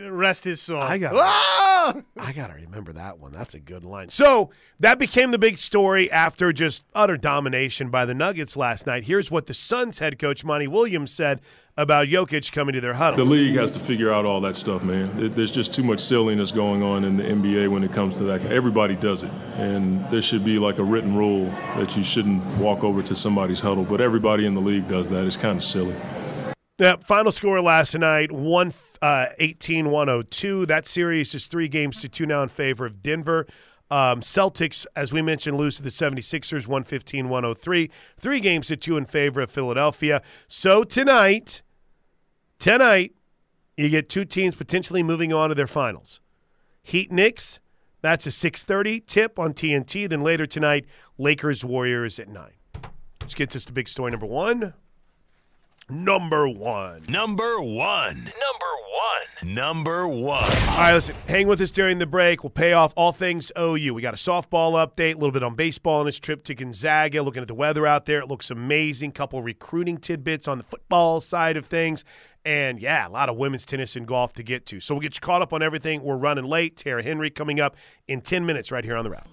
[0.08, 0.80] Rest his soul.
[0.80, 2.02] I got- Ah!
[2.18, 3.32] I got to remember that one.
[3.32, 4.08] That's a good line.
[4.08, 9.04] So that became the big story after just utter domination by the Nuggets last night.
[9.04, 11.40] Here's what the Suns head coach, Monty Williams, said
[11.76, 13.18] about Jokic coming to their huddle.
[13.18, 15.16] The league has to figure out all that stuff, man.
[15.16, 18.24] There- There's just too much silliness going on in the NBA when it comes to
[18.24, 18.44] that.
[18.46, 21.44] Everybody does it, and there should be like a written rule
[21.76, 23.84] that you shouldn't walk over to somebody's huddle.
[23.84, 25.24] But everybody in the league does that.
[25.26, 25.94] It's kind of silly.
[26.78, 30.66] Yeah, final score last night, one uh, 18-102.
[30.66, 33.46] That series is three games to two now in favor of Denver.
[33.90, 37.90] Um, Celtics, as we mentioned, lose to the 76ers, 115-103.
[38.18, 40.20] Three games to two in favor of Philadelphia.
[40.48, 41.62] So tonight,
[42.58, 43.14] tonight,
[43.78, 46.20] you get two teams potentially moving on to their finals.
[46.82, 47.58] Heat Knicks,
[48.02, 50.06] that's a 6.30 tip on TNT.
[50.06, 50.84] Then later tonight,
[51.16, 52.50] Lakers Warriors at 9.
[53.22, 54.74] Which gets us to big story number one.
[55.88, 57.04] Number one.
[57.08, 58.16] Number one.
[58.16, 58.32] Number
[59.44, 59.54] one.
[59.54, 60.42] Number one.
[60.42, 62.42] All right, listen, hang with us during the break.
[62.42, 63.94] We'll pay off all things OU.
[63.94, 67.22] We got a softball update, a little bit on baseball on its trip to Gonzaga,
[67.22, 68.18] looking at the weather out there.
[68.18, 69.12] It looks amazing.
[69.12, 72.04] Couple recruiting tidbits on the football side of things.
[72.44, 74.80] And yeah, a lot of women's tennis and golf to get to.
[74.80, 76.02] So we'll get you caught up on everything.
[76.02, 76.76] We're running late.
[76.76, 77.76] Tara Henry coming up
[78.08, 79.26] in 10 minutes right here on the route.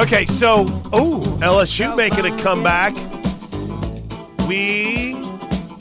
[0.00, 2.96] Okay, so, oh, LSU making a comeback.
[4.52, 5.14] We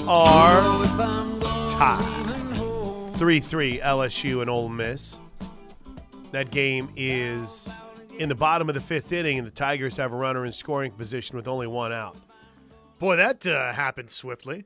[0.07, 0.85] are
[1.69, 3.11] tied.
[3.15, 5.19] 3 3 LSU and Ole Miss.
[6.31, 7.75] That game is
[8.17, 10.93] in the bottom of the fifth inning, and the Tigers have a runner in scoring
[10.93, 12.15] position with only one out.
[12.97, 14.63] Boy, that uh, happened swiftly.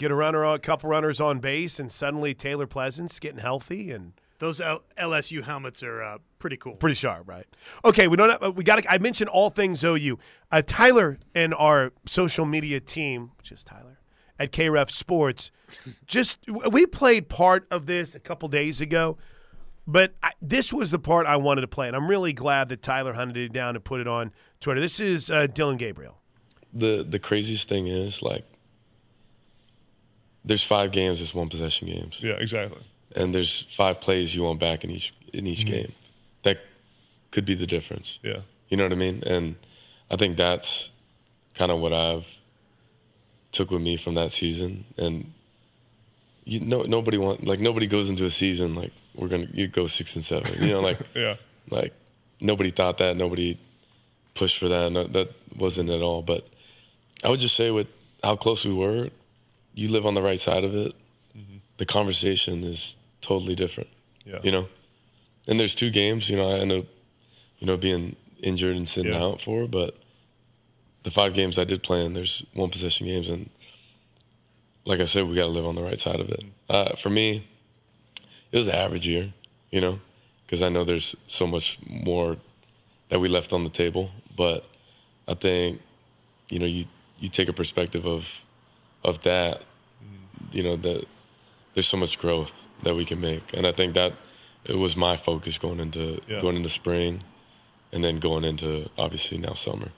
[0.00, 4.14] Get a runner, a couple runners on base, and suddenly Taylor Pleasants getting healthy and
[4.38, 6.74] Those L- LSU helmets are uh, pretty cool.
[6.74, 7.46] pretty sharp, right?
[7.84, 8.42] Okay, we don't.
[8.42, 8.82] Have, we got.
[8.82, 10.18] to I mentioned all things OU.
[10.50, 13.98] Uh, Tyler and our social media team, which is Tyler
[14.38, 15.52] at KREF Sports,
[16.06, 19.16] just we played part of this a couple days ago,
[19.86, 22.82] but I, this was the part I wanted to play, and I'm really glad that
[22.82, 24.80] Tyler hunted it down and put it on Twitter.
[24.80, 26.18] This is uh, Dillon Gabriel.
[26.72, 28.44] the the craziest thing is like
[30.44, 32.82] there's five games it's one possession games Yeah, exactly.
[33.14, 35.74] And there's five plays you want back in each in each mm-hmm.
[35.74, 35.92] game
[36.42, 36.58] that
[37.30, 38.40] could be the difference Yeah.
[38.68, 39.56] you know what i mean and
[40.10, 40.90] i think that's
[41.54, 42.26] kind of what I've
[43.52, 44.84] took with me from that season.
[44.98, 45.32] And
[46.44, 49.86] you know, nobody want like nobody goes into a season like we're gonna you go
[49.86, 50.62] six and seven.
[50.62, 51.36] You know, like Yeah.
[51.70, 51.94] like
[52.40, 53.16] nobody thought that.
[53.16, 53.58] Nobody
[54.34, 54.92] pushed for that.
[54.92, 56.22] No, that wasn't at all.
[56.22, 56.46] But
[57.22, 57.86] I would just say with
[58.22, 59.08] how close we were,
[59.74, 60.94] you live on the right side of it.
[61.36, 61.56] Mm-hmm.
[61.78, 63.88] The conversation is totally different.
[64.24, 64.38] Yeah.
[64.42, 64.68] You know,
[65.46, 66.28] and there's two games.
[66.30, 66.86] You know, I ended up,
[67.58, 69.22] you know, being injured and sitting Yeah.
[69.24, 69.96] out for, but
[71.02, 73.50] the five games I did play in, there's one possession games, and
[74.86, 76.44] like I said, we got to live on the right side of it.
[76.68, 77.46] Uh, for me,
[78.52, 79.32] it was an average year,
[79.70, 79.98] you know,
[80.46, 82.36] because I know there's so much more
[83.08, 84.10] that we left on the table.
[84.36, 84.64] But
[85.28, 85.80] I think,
[86.50, 86.86] you know, you
[87.18, 88.28] you take a perspective of
[89.04, 89.62] of that,
[90.52, 91.06] you know, that
[91.74, 94.14] there's so much growth that we can make, and I think that
[94.64, 96.40] it was my focus going into Yeah.
[96.40, 97.22] going into spring,
[97.92, 99.90] and then going into obviously now summer.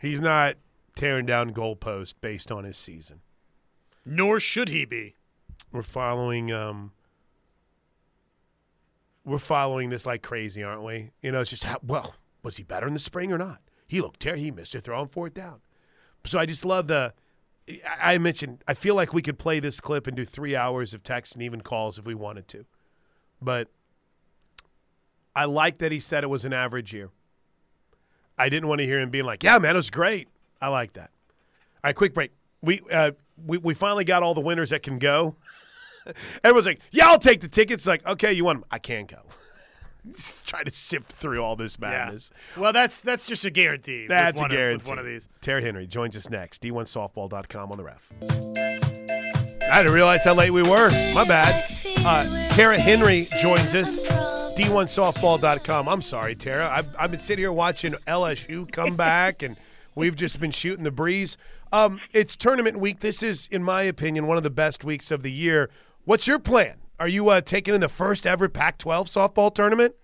[0.00, 0.56] He's not
[0.94, 3.20] tearing down goalposts based on his season.
[4.04, 5.16] Nor should he be.
[5.72, 6.92] We're following um
[9.24, 11.10] we're following this like crazy, aren't we?
[11.22, 13.60] You know, it's just how well, was he better in the spring or not?
[13.86, 14.42] He looked terrible.
[14.42, 15.60] He missed a throw on fourth down.
[16.26, 17.14] So I just love the
[18.00, 21.02] I mentioned I feel like we could play this clip and do three hours of
[21.02, 22.66] text and even calls if we wanted to.
[23.40, 23.68] But
[25.34, 27.10] I like that he said it was an average year.
[28.36, 30.28] I didn't want to hear him being like, "Yeah, man, it was great."
[30.60, 31.10] I like that.
[31.76, 32.32] All right, quick break.
[32.60, 33.12] We uh,
[33.44, 35.36] we we finally got all the winners that can go.
[36.44, 38.68] Everyone's like, "Yeah, I'll take the tickets." Like, okay, you want them?
[38.70, 39.22] I can't go.
[40.46, 42.30] Try to sift through all this madness.
[42.56, 44.06] Well, that's that's just a guarantee.
[44.06, 44.82] That's a guarantee.
[44.82, 45.28] with one of these.
[45.40, 46.62] Tara Henry joins us next.
[46.62, 48.12] D1softball.com on the ref.
[49.72, 50.90] I didn't realize how late we were.
[51.14, 51.64] My bad.
[52.00, 52.22] Uh,
[52.54, 54.06] Tara Henry joins us.
[54.56, 55.88] D1softball.com.
[55.88, 56.68] I'm sorry, Tara.
[56.70, 59.56] I've, I've been sitting here watching LSU come back, and
[59.94, 61.36] we've just been shooting the breeze.
[61.72, 63.00] Um, it's tournament week.
[63.00, 65.70] This is, in my opinion, one of the best weeks of the year.
[66.04, 66.76] What's your plan?
[66.98, 69.94] Are you uh, taking in the first ever Pac 12 softball tournament?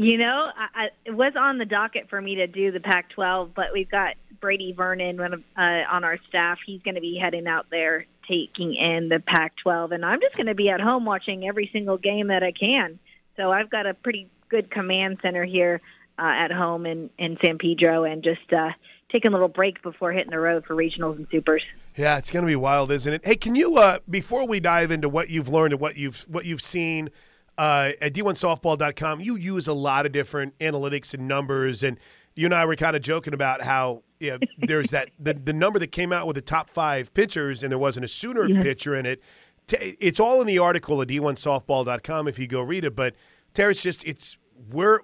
[0.00, 3.72] You know, I, it was on the docket for me to do the Pac-12, but
[3.72, 6.60] we've got Brady Vernon one of, uh, on our staff.
[6.64, 10.46] He's going to be heading out there taking in the Pac-12, and I'm just going
[10.46, 13.00] to be at home watching every single game that I can.
[13.36, 15.80] So I've got a pretty good command center here
[16.16, 18.70] uh, at home in, in San Pedro, and just uh,
[19.10, 21.62] taking a little break before hitting the road for regionals and supers.
[21.96, 23.24] Yeah, it's going to be wild, isn't it?
[23.24, 26.44] Hey, can you uh, before we dive into what you've learned and what you've what
[26.44, 27.10] you've seen
[27.56, 31.98] uh, at d1softball.com, you use a lot of different analytics and numbers, and
[32.36, 35.78] you and I were kind of joking about how yeah, there's that the, the number
[35.78, 38.62] that came out with the top five pitchers, and there wasn't a Sooner Yeah.
[38.62, 39.22] pitcher in it.
[39.70, 42.94] It's all in the article at d1softball.com if you go read it.
[42.96, 43.14] But
[43.54, 44.36] Terrence, just it's
[44.70, 45.00] we're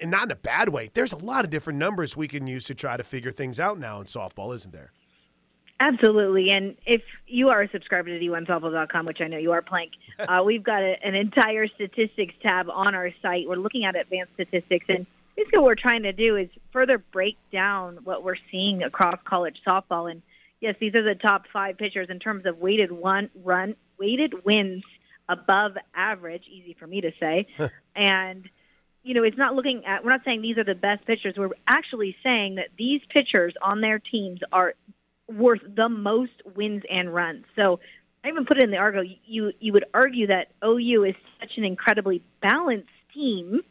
[0.00, 0.90] and not in a bad way.
[0.92, 3.78] There's a lot of different numbers we can use to try to figure things out
[3.78, 4.92] now in softball, isn't there?
[5.80, 6.50] Absolutely.
[6.50, 10.42] And if you are a subscriber to d1softball.com, which I know you are, Plank, uh,
[10.44, 13.48] we've got a, an entire statistics tab on our site.
[13.48, 14.86] We're looking at advanced statistics.
[14.88, 15.06] And
[15.36, 19.60] basically what we're trying to do is further break down what we're seeing across college
[19.66, 20.10] softball.
[20.10, 20.22] And
[20.60, 24.82] yes, these are the top five pitchers in terms of weighted one run, weighted wins
[25.28, 27.46] above average, easy for me to say.
[27.94, 28.48] and
[29.08, 31.34] you know, it's not looking at, we're not saying these are the best pitchers.
[31.38, 34.74] We're actually saying that these pitchers on their teams are
[35.26, 37.46] worth the most wins and runs.
[37.56, 37.80] So
[38.22, 39.10] I even put it in the article.
[39.24, 43.62] You you would argue that OU is such an incredibly balanced team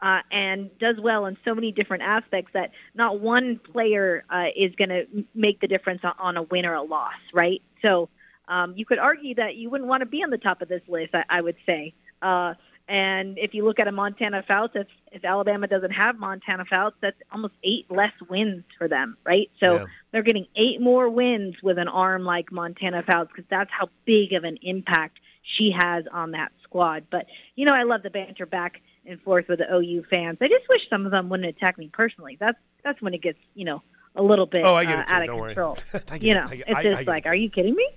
[0.00, 4.74] uh, and does well in so many different aspects that not one player uh, is
[4.76, 7.60] going to make the difference on, on a win or a loss, right?
[7.82, 8.08] So
[8.48, 10.82] um, you could argue that you wouldn't want to be on the top of this
[10.88, 11.14] list.
[11.14, 11.92] I, I would say.
[12.22, 12.54] Uh,
[12.88, 16.96] and if you look at a Montana Fouts, if, if Alabama doesn't have Montana Fouts,
[17.00, 19.50] that's almost eight less wins for them, right?
[19.62, 19.84] So Yeah.
[20.12, 24.32] they're getting eight more wins with an arm like Montana Fouts because that's how big
[24.34, 27.04] of an impact she has on that squad.
[27.10, 30.38] But, you know, I love the banter back and forth with the OU fans.
[30.40, 32.36] I just wish some of them wouldn't attack me personally.
[32.38, 33.82] That's that's when it gets, you know,
[34.14, 35.12] a little bit Oh, I get uh, it, too.
[35.14, 35.78] out of Don't control.
[36.10, 37.28] I get you know, I get- it's I- just I like, it.
[37.28, 37.88] are you kidding me?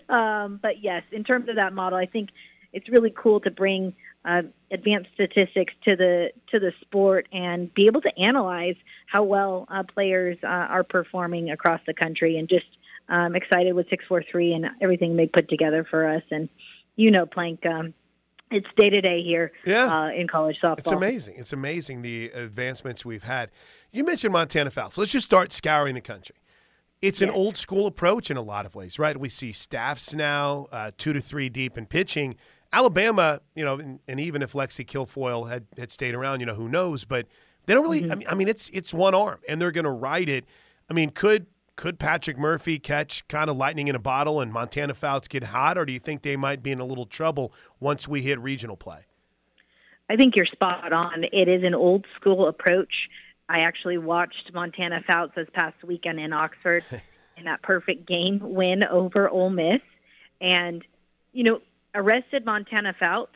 [0.08, 2.30] um, but yes, in terms of that model, I think
[2.72, 7.86] it's really cool to bring uh, advanced statistics to the to the sport and be
[7.86, 8.76] able to analyze
[9.06, 12.38] how well uh, players uh, are performing across the country.
[12.38, 12.66] And just
[13.08, 16.22] um, excited with six four three and everything they put together for us.
[16.30, 16.48] And
[16.96, 17.94] you know, Plank, um,
[18.50, 19.86] it's day to day here Yeah.
[19.86, 20.78] uh, in college softball.
[20.78, 21.34] It's amazing.
[21.36, 23.50] It's amazing the advancements we've had.
[23.92, 24.98] You mentioned Montana Fouts.
[24.98, 26.36] Let's just start scouring the country.
[27.02, 29.16] It's an old school approach in a lot of ways, right?
[29.18, 32.36] We see staffs now, uh, two to three deep in pitching.
[32.76, 36.54] Alabama, you know, and, and even if Lexi Kilfoyle had, had stayed around, you know,
[36.54, 37.06] who knows?
[37.06, 37.26] But
[37.64, 38.04] They don't really.
[38.04, 38.18] I, mm-hmm.
[38.18, 40.44] mean, I mean, it's it's one arm, and they're going to ride it.
[40.90, 44.92] I mean, could could Patrick Murphy catch kind of lightning in a bottle and Montana
[44.92, 48.06] Fouts get hot, or do you think they might be in a little trouble once
[48.06, 49.06] we hit regional play?
[50.10, 51.24] I think you're spot on.
[51.32, 53.08] It is an old school approach.
[53.48, 56.84] I actually watched Montana Fouts this past weekend in Oxford
[57.36, 59.80] in that perfect game win over Ole Miss.
[60.40, 60.84] And,
[61.32, 61.60] you know,
[61.96, 63.32] arrested Montana Fouts,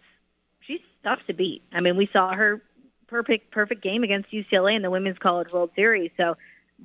[0.60, 1.62] she's tough to beat.
[1.72, 2.62] I mean, we saw her
[3.08, 6.12] perfect perfect game against UCLA in the Women's College World Series.
[6.16, 6.36] So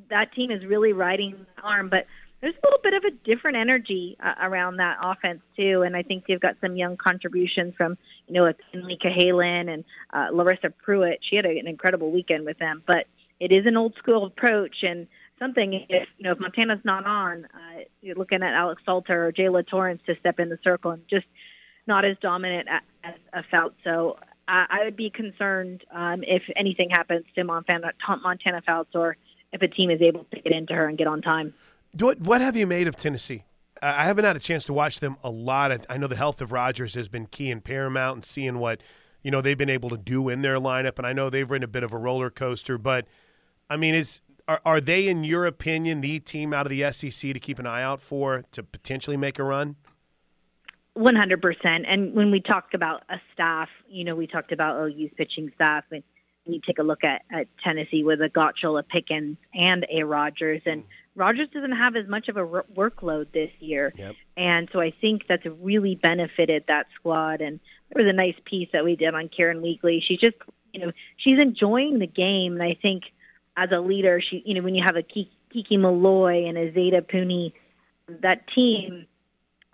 [0.10, 2.08] that team is really riding the arm, but
[2.42, 6.04] there's a little bit of a different energy uh, around that offense too, and I
[6.04, 9.84] think they've got some young contributions from you know Kenleigh Cahalan and
[10.14, 11.20] uh, Larissa Preuitt.
[11.22, 13.08] She had a, an incredible weekend with them, but
[13.40, 15.08] it is an old school approach and
[15.40, 19.32] something if you know if Montana's not on, uh, you're looking at Alex Salter or
[19.32, 21.26] Jaala Torrence to step in the circle and just
[21.88, 22.68] not as dominant
[23.04, 23.76] as, a Fouts.
[23.84, 24.18] So
[24.48, 29.18] I, I would be concerned um, if anything happens to Montana Montana Fouts or
[29.52, 31.54] if a team is able to get into her and get on time.
[31.98, 33.44] What what have you made of Tennessee?
[33.82, 35.86] I haven't had a chance to watch them a lot.
[35.90, 38.82] I know the health of Rogers has been key and paramount, and seeing what
[39.22, 40.98] you know they've been able to do in their lineup.
[40.98, 43.06] And I know they've ridden a bit of a roller coaster, but
[43.70, 47.34] I mean, is are, are they, in your opinion, the team out of the SEC
[47.34, 49.76] to keep an eye out for to potentially make a run?
[50.96, 51.86] One hundred percent.
[51.88, 55.52] And when we talked about a staff, you know, we talked about oh, OU's pitching
[55.56, 56.04] staff, and
[56.46, 60.64] you take a look at, at Tennessee with a Gottshall, a Pickens, and a Rogers,
[60.66, 60.84] and.
[61.18, 64.16] Rogers doesn't have as much of a workload this year, yep.
[64.36, 67.40] and so I think that's really benefited that squad.
[67.40, 70.04] And there was a nice piece that we did on Karen Weekly.
[70.06, 70.36] She's just,
[70.74, 73.04] you know, she's enjoying the game, and I think
[73.56, 77.02] as a leader, she, you know, when you have a Kiki Milloy and a Zaida
[77.02, 77.54] Puni,
[78.22, 79.06] that team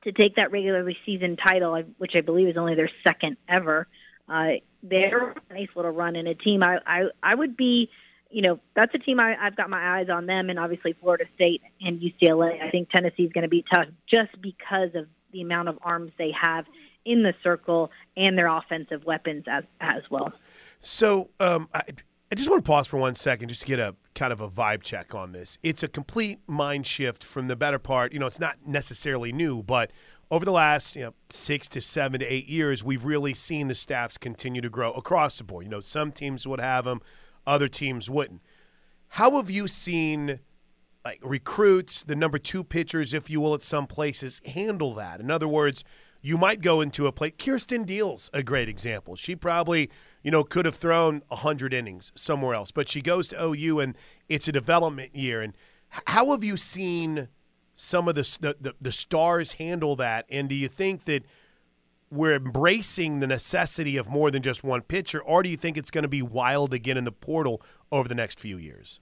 [0.04, 3.88] to take that regularly season title, which I believe is only their second ever,
[4.28, 6.64] uh, they're a nice little run in a team.
[6.64, 7.90] I, I, I would be,
[8.30, 11.26] you know, that's a team I, I've got my eyes on them, and obviously Florida
[11.36, 12.62] State and UCLA.
[12.62, 16.12] I think Tennessee is going to be tough just because of the amount of arms
[16.18, 16.66] they have
[17.06, 20.32] in the circle and their offensive weapons as as well.
[20.80, 21.82] So, um, I,
[22.32, 24.50] I just want to pause for one second just to get a kind of a
[24.50, 25.58] vibe check on this.
[25.64, 28.14] It's a complete mind shift from the better part.
[28.14, 29.92] You know, it's not necessarily new, but
[30.30, 33.76] over the last you know six to seven to eight years, we've really seen the
[33.76, 35.66] staffs continue to grow across the board.
[35.66, 37.02] You know, some teams would have them,
[37.46, 38.42] other teams wouldn't.
[39.10, 40.40] How have you seen
[41.04, 45.20] like recruits, the number two pitchers, if you will, at some places handle that?
[45.20, 45.84] In other words,
[46.22, 47.32] you might go into a play.
[47.32, 49.16] Kierston Deal's a great example.
[49.16, 49.90] She probably,
[50.24, 53.98] you know, could have thrown 100 innings somewhere else, but she goes to OU and
[54.30, 55.42] it's a development year.
[55.42, 55.54] And
[55.90, 57.28] how have you seen
[57.74, 60.26] some of the, the, the stars handle that?
[60.30, 61.24] And do you think that
[62.12, 65.90] we're embracing the necessity of more than just one pitcher, or do you think it's
[65.90, 69.00] going to be wild again in the portal over the next few years?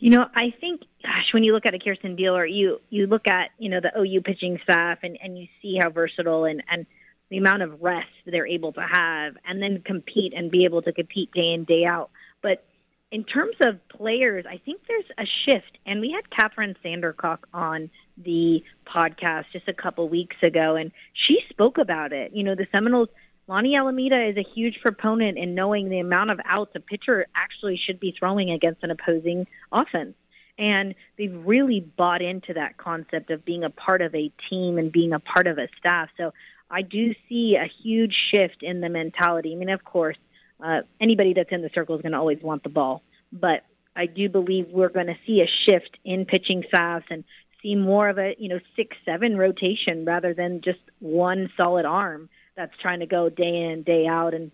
[0.00, 3.06] You know, I think, gosh, when you look at a Kierston Deal or you you
[3.06, 6.60] look at you know the OU pitching staff and and you see how versatile and
[6.68, 6.86] and
[7.32, 10.92] the amount of rest they're able to have, and then compete and be able to
[10.92, 12.10] compete day in day out.
[12.42, 12.62] But
[13.10, 17.88] in terms of players, I think there's a shift, and we had Kathryn Sandercock on
[18.18, 22.32] the podcast just a couple weeks ago, and she spoke about it.
[22.34, 23.08] You know, the Seminoles
[23.48, 27.78] Lonni Alameda is a huge proponent in knowing the amount of outs a pitcher actually
[27.78, 30.14] should be throwing against an opposing offense.
[30.58, 34.92] And they've really bought into that concept of being a part of a team and
[34.92, 36.10] being a part of a staff.
[36.18, 36.34] So
[36.72, 39.52] I do see a huge shift in the mentality.
[39.52, 40.16] I mean, of course,
[40.58, 44.06] uh, anybody that's in the circle is going to always want the ball, but I
[44.06, 47.24] do believe we're going to see a shift in pitching staffs and
[47.62, 52.28] see more of a you know six seven rotation rather than just one solid arm
[52.56, 54.50] that's trying to go day in day out and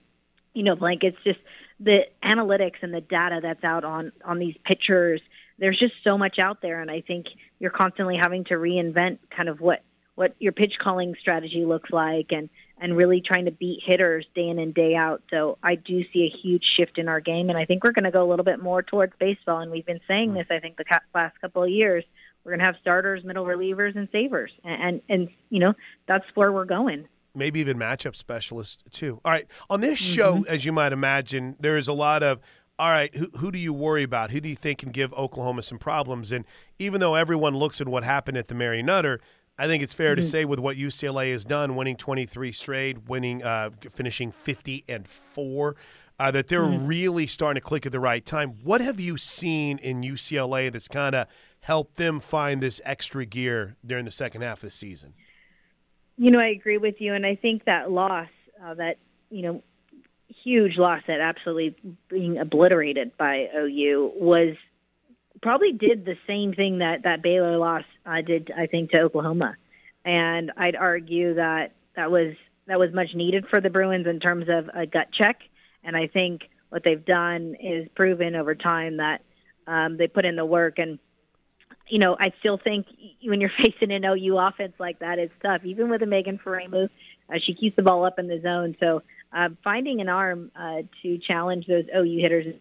[0.53, 1.39] you know like it's just
[1.81, 5.23] the analytics and the data that's out on on these pitchers
[5.59, 7.29] there's just so much out there and i think
[7.59, 9.83] you're constantly having to reinvent kind of what
[10.19, 12.51] what your pitch calling strategy looks like and
[12.81, 16.25] and really trying to beat hitters day in and day out so i do see
[16.25, 18.45] a huge shift in our game and i think we're going to go a little
[18.45, 21.71] bit more towards baseball and we've been saying this i think the last couple of
[21.71, 22.03] years
[22.43, 25.73] we're going to have starters middle relievers and savers and, and and you know
[26.09, 29.21] that's where we're going maybe even matchup specialists too.
[29.25, 30.53] All right, on this show, mm-hmm.
[30.53, 32.41] as you might imagine, there is a lot of
[32.79, 34.31] all right, who, who do you worry about?
[34.31, 36.31] Who do you think can give Oklahoma some problems?
[36.31, 36.45] And
[36.79, 39.21] even though everyone looks at what happened at the Mary Nutter,
[39.59, 40.23] I think it's fair mm-hmm.
[40.23, 45.09] to say with what UCLA has done, winning 23 straight, winning, uh, finishing 50 and
[45.09, 45.75] four,
[46.19, 46.87] uh, that they're mm-hmm.
[46.87, 48.55] really starting to click at the right time.
[48.63, 51.27] What have you seen in UCLA that's kind of
[51.61, 55.15] helped them find this extra gear during the second half of the season?
[56.17, 58.29] You know, I agree with you, and I think that loss,
[58.65, 58.99] uh, that
[59.31, 59.63] you know,
[60.43, 61.77] huge loss that absolutely
[62.09, 64.57] being obliterated by OU was
[65.41, 69.57] probably did the same thing that that Baylor loss uh, did, I think, to Oklahoma.
[70.05, 72.35] And I'd argue that that was
[72.67, 75.41] that was much needed for the Bruins in terms of a gut check.
[75.83, 79.23] And I think what they've done is proven over time that
[79.67, 80.79] um, they put in the work.
[80.79, 80.99] And
[81.89, 82.87] you know, I still think
[83.23, 85.65] when you're facing an OU offense like that, it's tough.
[85.65, 86.89] Even with a Megan Faraimo,
[87.33, 88.77] uh, she keeps the ball up in the zone.
[88.81, 92.55] So uh, finding an arm uh, to challenge those OU hitters I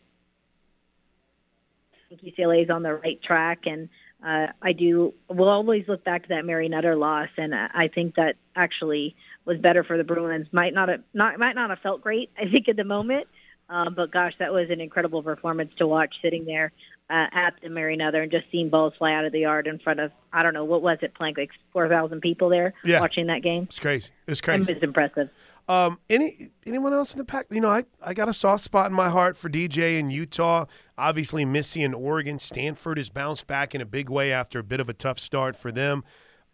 [2.10, 3.90] think UCLA is on the right track, and
[4.26, 5.14] uh, I do.
[5.30, 9.58] We'll always look back to that Mary Nutter loss, and I think that actually was
[9.60, 10.48] better for the Bruins.
[10.52, 12.30] Might not have not might not have felt great.
[12.38, 13.28] I think at the moment,
[13.70, 16.72] um, but gosh, that was an incredible performance to watch sitting there
[17.10, 19.80] uh, at the Mary Nutter and just seeing balls fly out of the yard in
[19.80, 23.00] front of I don't know what was it, Plank like four thousand people there Yeah.
[23.02, 23.64] watching that game.
[23.64, 24.12] It's crazy.
[24.28, 24.74] It's It crazy.
[24.74, 25.30] was impressive.
[25.70, 27.48] Um, any anyone else in the pack?
[27.52, 30.66] You know, I, I got a soft spot in my heart for DJ in Utah.
[30.98, 32.40] Obviously, Missy in Oregon.
[32.40, 35.58] Stanford has bounced back in a big way after a bit of a tough start
[35.58, 36.04] for them.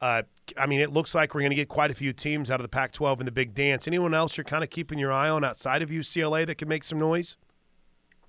[0.02, 0.24] Uh,
[0.58, 2.64] I mean, it looks like we're going to get quite a few teams out of
[2.64, 3.88] the Pac-12 in the big dance.
[3.88, 6.84] Anyone else you're kind of keeping your eye on outside of UCLA that can make
[6.84, 7.38] some noise?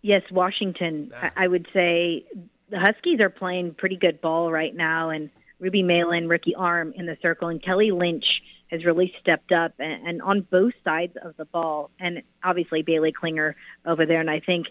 [0.00, 1.12] Yes, Washington.
[1.34, 2.26] I would say
[2.68, 7.06] the Huskies are playing pretty good ball right now, and Ruby Meylan, Ricky Arm in
[7.06, 8.42] the circle, and Kelly Lynch
[8.74, 13.12] has really stepped up and, and on both sides of the ball, and obviously Baylee
[13.12, 13.54] Klingler
[13.86, 14.20] over there.
[14.20, 14.66] And I think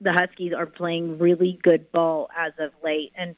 [0.00, 3.12] the Huskies are playing really good ball as of late.
[3.16, 3.34] And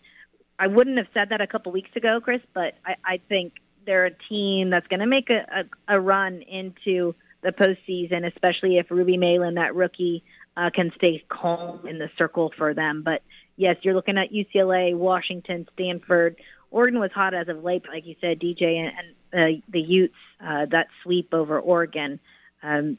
[0.58, 3.54] I wouldn't have said that a couple weeks ago, Chris, but I, I think
[3.84, 8.78] they're a team that's going to make a, a, a run into the postseason, especially
[8.78, 10.24] if Ruby Meylan, that rookie,
[10.56, 13.02] uh, can stay calm in the circle for them.
[13.04, 13.22] But
[13.56, 16.36] yes, you're looking at UCLA, Washington, Stanford.
[16.70, 19.80] Oregon was hot as of late, but like you said, DJ and, and uh, the
[19.80, 20.14] Utes,
[20.44, 22.20] uh, that sweep over Oregon
[22.62, 22.98] um,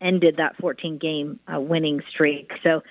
[0.00, 2.50] ended that 14 game uh, winning streak.
[2.64, 2.82] So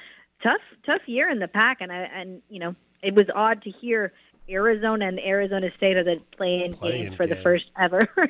[0.44, 3.72] tough, tough year in the pack, and I, and you know it was odd to
[3.72, 4.14] hear
[4.50, 8.02] Arizona and Arizona State are the playing Play-in games for the first ever.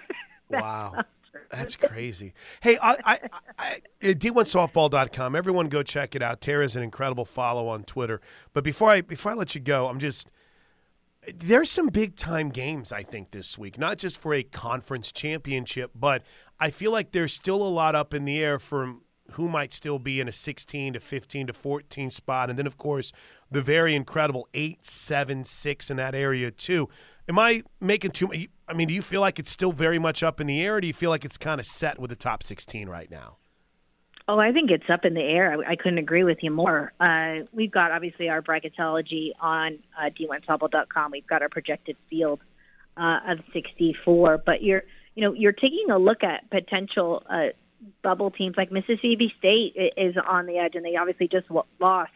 [0.50, 1.06] Wow.
[1.50, 2.34] That's crazy.
[2.62, 3.20] Hey, I, I,
[3.58, 5.36] I, at d1softball.com.
[5.36, 6.42] Everyone go check it out.
[6.42, 8.20] Tara's an incredible follow on Twitter.
[8.52, 10.30] But before I before I let you go, I'm just
[11.36, 13.78] there's some big time games I think this week.
[13.78, 16.24] Not just for a conference championship, but
[16.60, 18.96] I feel like there's still a lot up in the air for
[19.32, 22.78] who might still be in a 16 to 15 to 14 spot, and then of
[22.78, 23.14] course
[23.50, 26.90] the very incredible eight, seven, six in that area too.
[27.30, 28.48] Am I making too much?
[28.68, 30.82] I mean, do you feel like it's still very much up in the air, or
[30.82, 33.38] do you feel like it's kind of set with the top 16 right now?
[34.28, 35.52] Oh, I think it's up in the air.
[35.54, 36.94] I, I couldn't agree with you more.
[37.00, 41.12] Uh, we've got obviously our bracketology on uh, d1topple.com.
[41.12, 42.40] We've got our projected field
[42.98, 44.84] uh, of 64, but you're
[45.16, 47.48] you know you're taking a look at potential uh,
[48.02, 51.48] bubble teams like Mississippi State is on the edge, and they obviously just
[51.80, 52.12] lost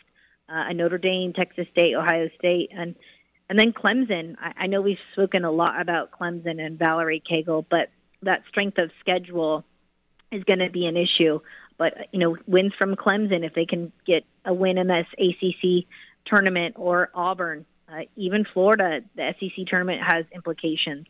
[0.48, 2.96] uh, Notre Dame, Texas State, Ohio State, and
[3.50, 4.36] and then Clemson.
[4.40, 7.90] I, I know we've spoken a lot about Clemson and Valerie Cagle, but
[8.22, 9.64] that strength of schedule
[10.32, 11.40] is going to be an issue.
[11.78, 15.86] But you know, wins from Clemson if they can get a win in this ACC
[16.26, 21.08] tournament or Auburn, uh, even Florida, the SEC tournament has implications.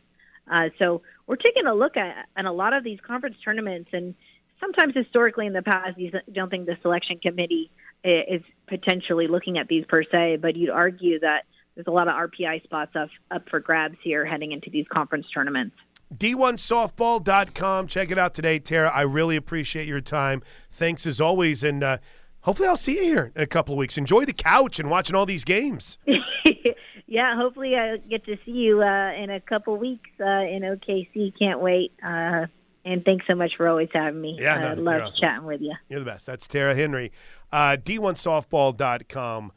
[0.50, 4.14] Uh, so we're taking a look at, at a lot of these conference tournaments, and
[4.60, 7.70] sometimes historically in the past, you don't think the selection committee
[8.04, 11.44] is potentially looking at these per se, but you'd argue that
[11.74, 15.26] there's a lot of RPI spots up, up for grabs here heading into these conference
[15.32, 15.76] tournaments.
[16.14, 17.86] D1softball.com.
[17.88, 18.90] Check it out today, Tara.
[18.90, 20.42] I really appreciate your time.
[20.70, 21.64] Thanks as always.
[21.64, 21.98] And uh,
[22.40, 23.98] hopefully, I'll see you here in a couple of weeks.
[23.98, 25.98] Enjoy the couch and watching all these games.
[27.06, 31.32] yeah, hopefully I get to see you uh, in a couple weeks uh, in OKC.
[31.38, 31.92] Can't wait.
[32.02, 32.46] Uh,
[32.84, 34.38] and thanks so much for always having me.
[34.40, 35.20] Yeah, no, uh, love awesome.
[35.20, 35.74] chatting with you.
[35.88, 36.24] You're the best.
[36.24, 37.10] That's Tara Henry.
[37.50, 39.52] Uh, D1softball.com.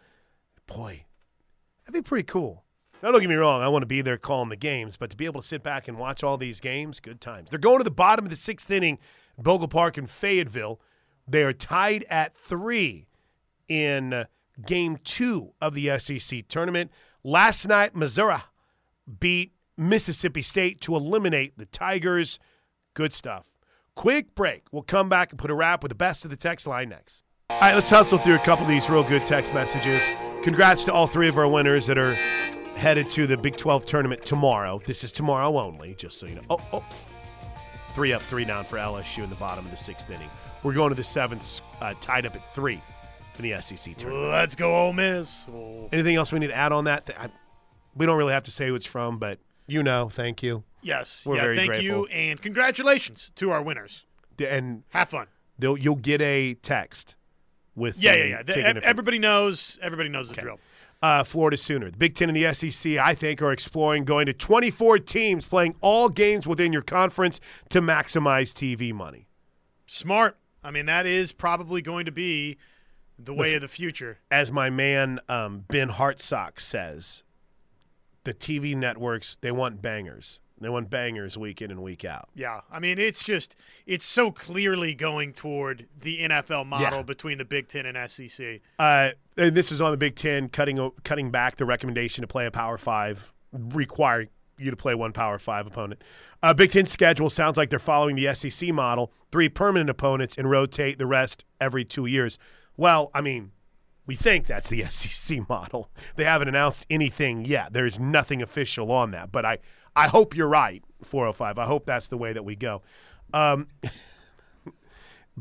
[0.66, 1.06] Boy,
[1.86, 2.64] that'd be pretty cool.
[3.02, 3.62] Now, don't get me wrong.
[3.62, 5.88] I want to be there calling the games, but to be able to sit back
[5.88, 7.50] and watch all these games, good times.
[7.50, 9.00] They're going to the bottom of the sixth inning,
[9.38, 10.82] Bogle Park in Fayetteville.
[11.26, 13.08] They are tied at three
[13.70, 14.26] in uh,
[14.66, 16.92] game two of the SEC tournament.
[17.24, 18.38] Last night, Missouri
[19.20, 22.38] beat Mississippi State to eliminate the Tigers.
[22.94, 23.46] Good stuff.
[23.96, 24.66] Quick break.
[24.74, 27.24] We'll come back and put a wrap with the best of the text line next.
[27.50, 30.18] All right, let's hustle through a couple of these real good text messages.
[30.44, 32.16] Congrats to all three of our winners that are
[32.80, 34.82] headed to the Big 12 tournament tomorrow.
[34.86, 36.42] This is tomorrow only, just so you know.
[36.50, 36.86] Oh, oh.
[37.94, 40.30] Three up, three down for LSU in the bottom of the sixth inning.
[40.64, 42.80] We're going to the seventh, uh, tied up at three
[43.38, 44.30] in the SEC tournament.
[44.30, 45.46] Let's go, Ole Miss.
[45.92, 47.10] Anything else we need to add on that?
[47.20, 47.30] I,
[47.96, 50.64] we don't really have to say who it's from, but you know, thank you.
[50.82, 51.24] Yes.
[51.26, 51.84] We're yeah, thank grateful.
[51.86, 54.06] you, and congratulations to our winners.
[54.40, 55.28] And Have fun.
[55.58, 57.18] They'll you'll get a text
[57.76, 58.38] with Yeah, yeah, yeah.
[58.44, 59.78] The- ticket ev- info- everybody knows.
[59.82, 60.60] Everybody knows the drill.
[61.02, 61.90] Uh, Florida Sooner.
[61.92, 65.76] The Big Ten and the SEC, I think, are exploring going to 24 teams playing
[65.82, 67.40] all games within your conference
[67.70, 69.28] to maximize TV money.
[69.86, 70.38] Smart.
[70.64, 72.58] I mean, that is probably going to be
[73.18, 74.20] the way f- of the future.
[74.30, 77.24] As my man um, Ben Hartsock says,
[78.24, 80.40] the TV networks they want bangers.
[80.62, 82.30] They want bangers week in and week out.
[82.36, 83.56] Yeah, I mean, it's just
[83.86, 87.04] it's so clearly going toward the NFL model Yeah.
[87.04, 88.62] between the Big Ten and SEC.
[88.78, 92.46] Uh, and this is on the Big Ten cutting cutting back the recommendation to play
[92.46, 96.04] a Power Five, requiring you to play one Power Five opponent.
[96.44, 100.50] Uh, Big Ten schedule sounds like they're following the SEC model: three permanent opponents and
[100.50, 102.38] rotate the rest every two years.
[102.76, 103.52] Well, I mean,
[104.06, 105.90] we think that's the SEC model.
[106.16, 107.74] They haven't announced anything yet.
[107.74, 109.60] There's nothing official on that, but I
[110.00, 110.82] I hope you're right.
[111.04, 111.58] 405.
[111.58, 112.82] I hope that's the way that we go.
[113.34, 113.68] Um,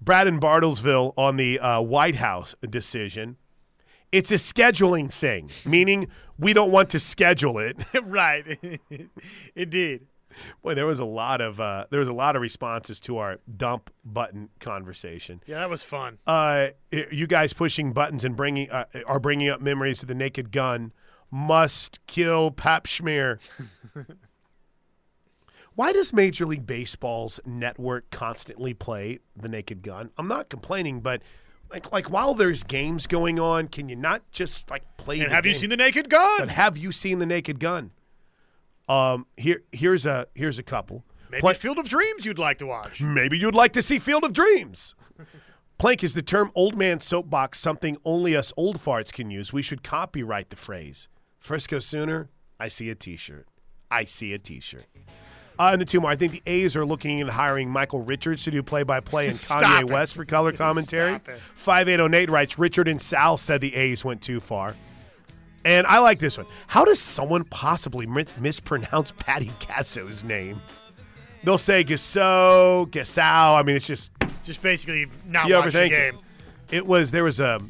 [0.00, 3.36] Brad, in Bartlesville on the uh, White House decision.
[4.12, 7.82] It's a scheduling thing, meaning we don't want to schedule it.
[8.02, 8.58] right,
[9.56, 10.06] indeed.
[10.62, 13.38] Boy, there was a lot of uh, there was a lot of responses to our
[13.48, 15.42] dump button conversation.
[15.46, 16.18] Yeah, that was fun.
[16.26, 20.52] Uh, you guys pushing buttons and bringing uh, are bringing up memories of the Naked
[20.52, 20.92] Gun.
[21.30, 23.38] Must kill Pap Schmear.
[25.74, 30.10] Why does Major League Baseball's network constantly play the Naked Gun?
[30.16, 31.20] I'm not complaining, but
[31.70, 35.20] like like while there's games going on, can you not just like play?
[35.20, 36.38] And have you seen the Naked Gun?
[36.38, 37.90] But have you seen the Naked Gun?
[38.88, 41.04] Um, here here's a here's a couple.
[41.30, 43.02] Maybe Play- Field of Dreams you'd like to watch.
[43.02, 44.94] Maybe you'd like to see Field of Dreams.
[45.78, 49.52] Plank, is the term old man soapbox something only us old farts can use?
[49.52, 51.08] We should copyright the phrase.
[51.46, 52.28] Frisco Sooner,
[52.58, 53.46] I see a t shirt.
[53.88, 54.86] I see a t shirt.
[55.58, 56.10] Uh, and the two more.
[56.10, 59.28] I think the A's are looking at hiring Michael Richards to do play by play
[59.28, 59.90] and Kanye it.
[59.90, 61.10] West for color commentary.
[61.14, 61.38] Stop it.
[61.38, 64.74] 5808 writes Richard and Sal said the A's went too far.
[65.64, 66.46] And I like this one.
[66.66, 70.60] How does someone possibly mispronounce Patty Casso's name?
[71.44, 73.54] They'll say Gasso, Gassau.
[73.56, 74.12] I mean, it's just
[74.44, 76.14] Just basically not you watching the game.
[76.70, 76.76] it.
[76.78, 77.60] It was there was a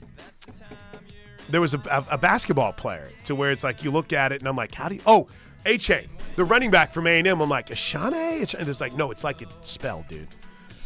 [1.48, 4.40] there was a, a, a basketball player to where it's like you look at it
[4.40, 5.00] and I'm like, how do you?
[5.06, 5.28] Oh,
[5.64, 7.40] Achane, the running back from A and M.
[7.40, 8.54] I'm like, Ashane.
[8.54, 10.28] And it's like, no, it's like it's spelled, dude.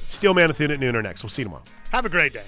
[0.08, 1.22] Steel Steelman at noon or next.
[1.22, 1.62] We'll see you tomorrow.
[1.92, 2.42] Have a great day.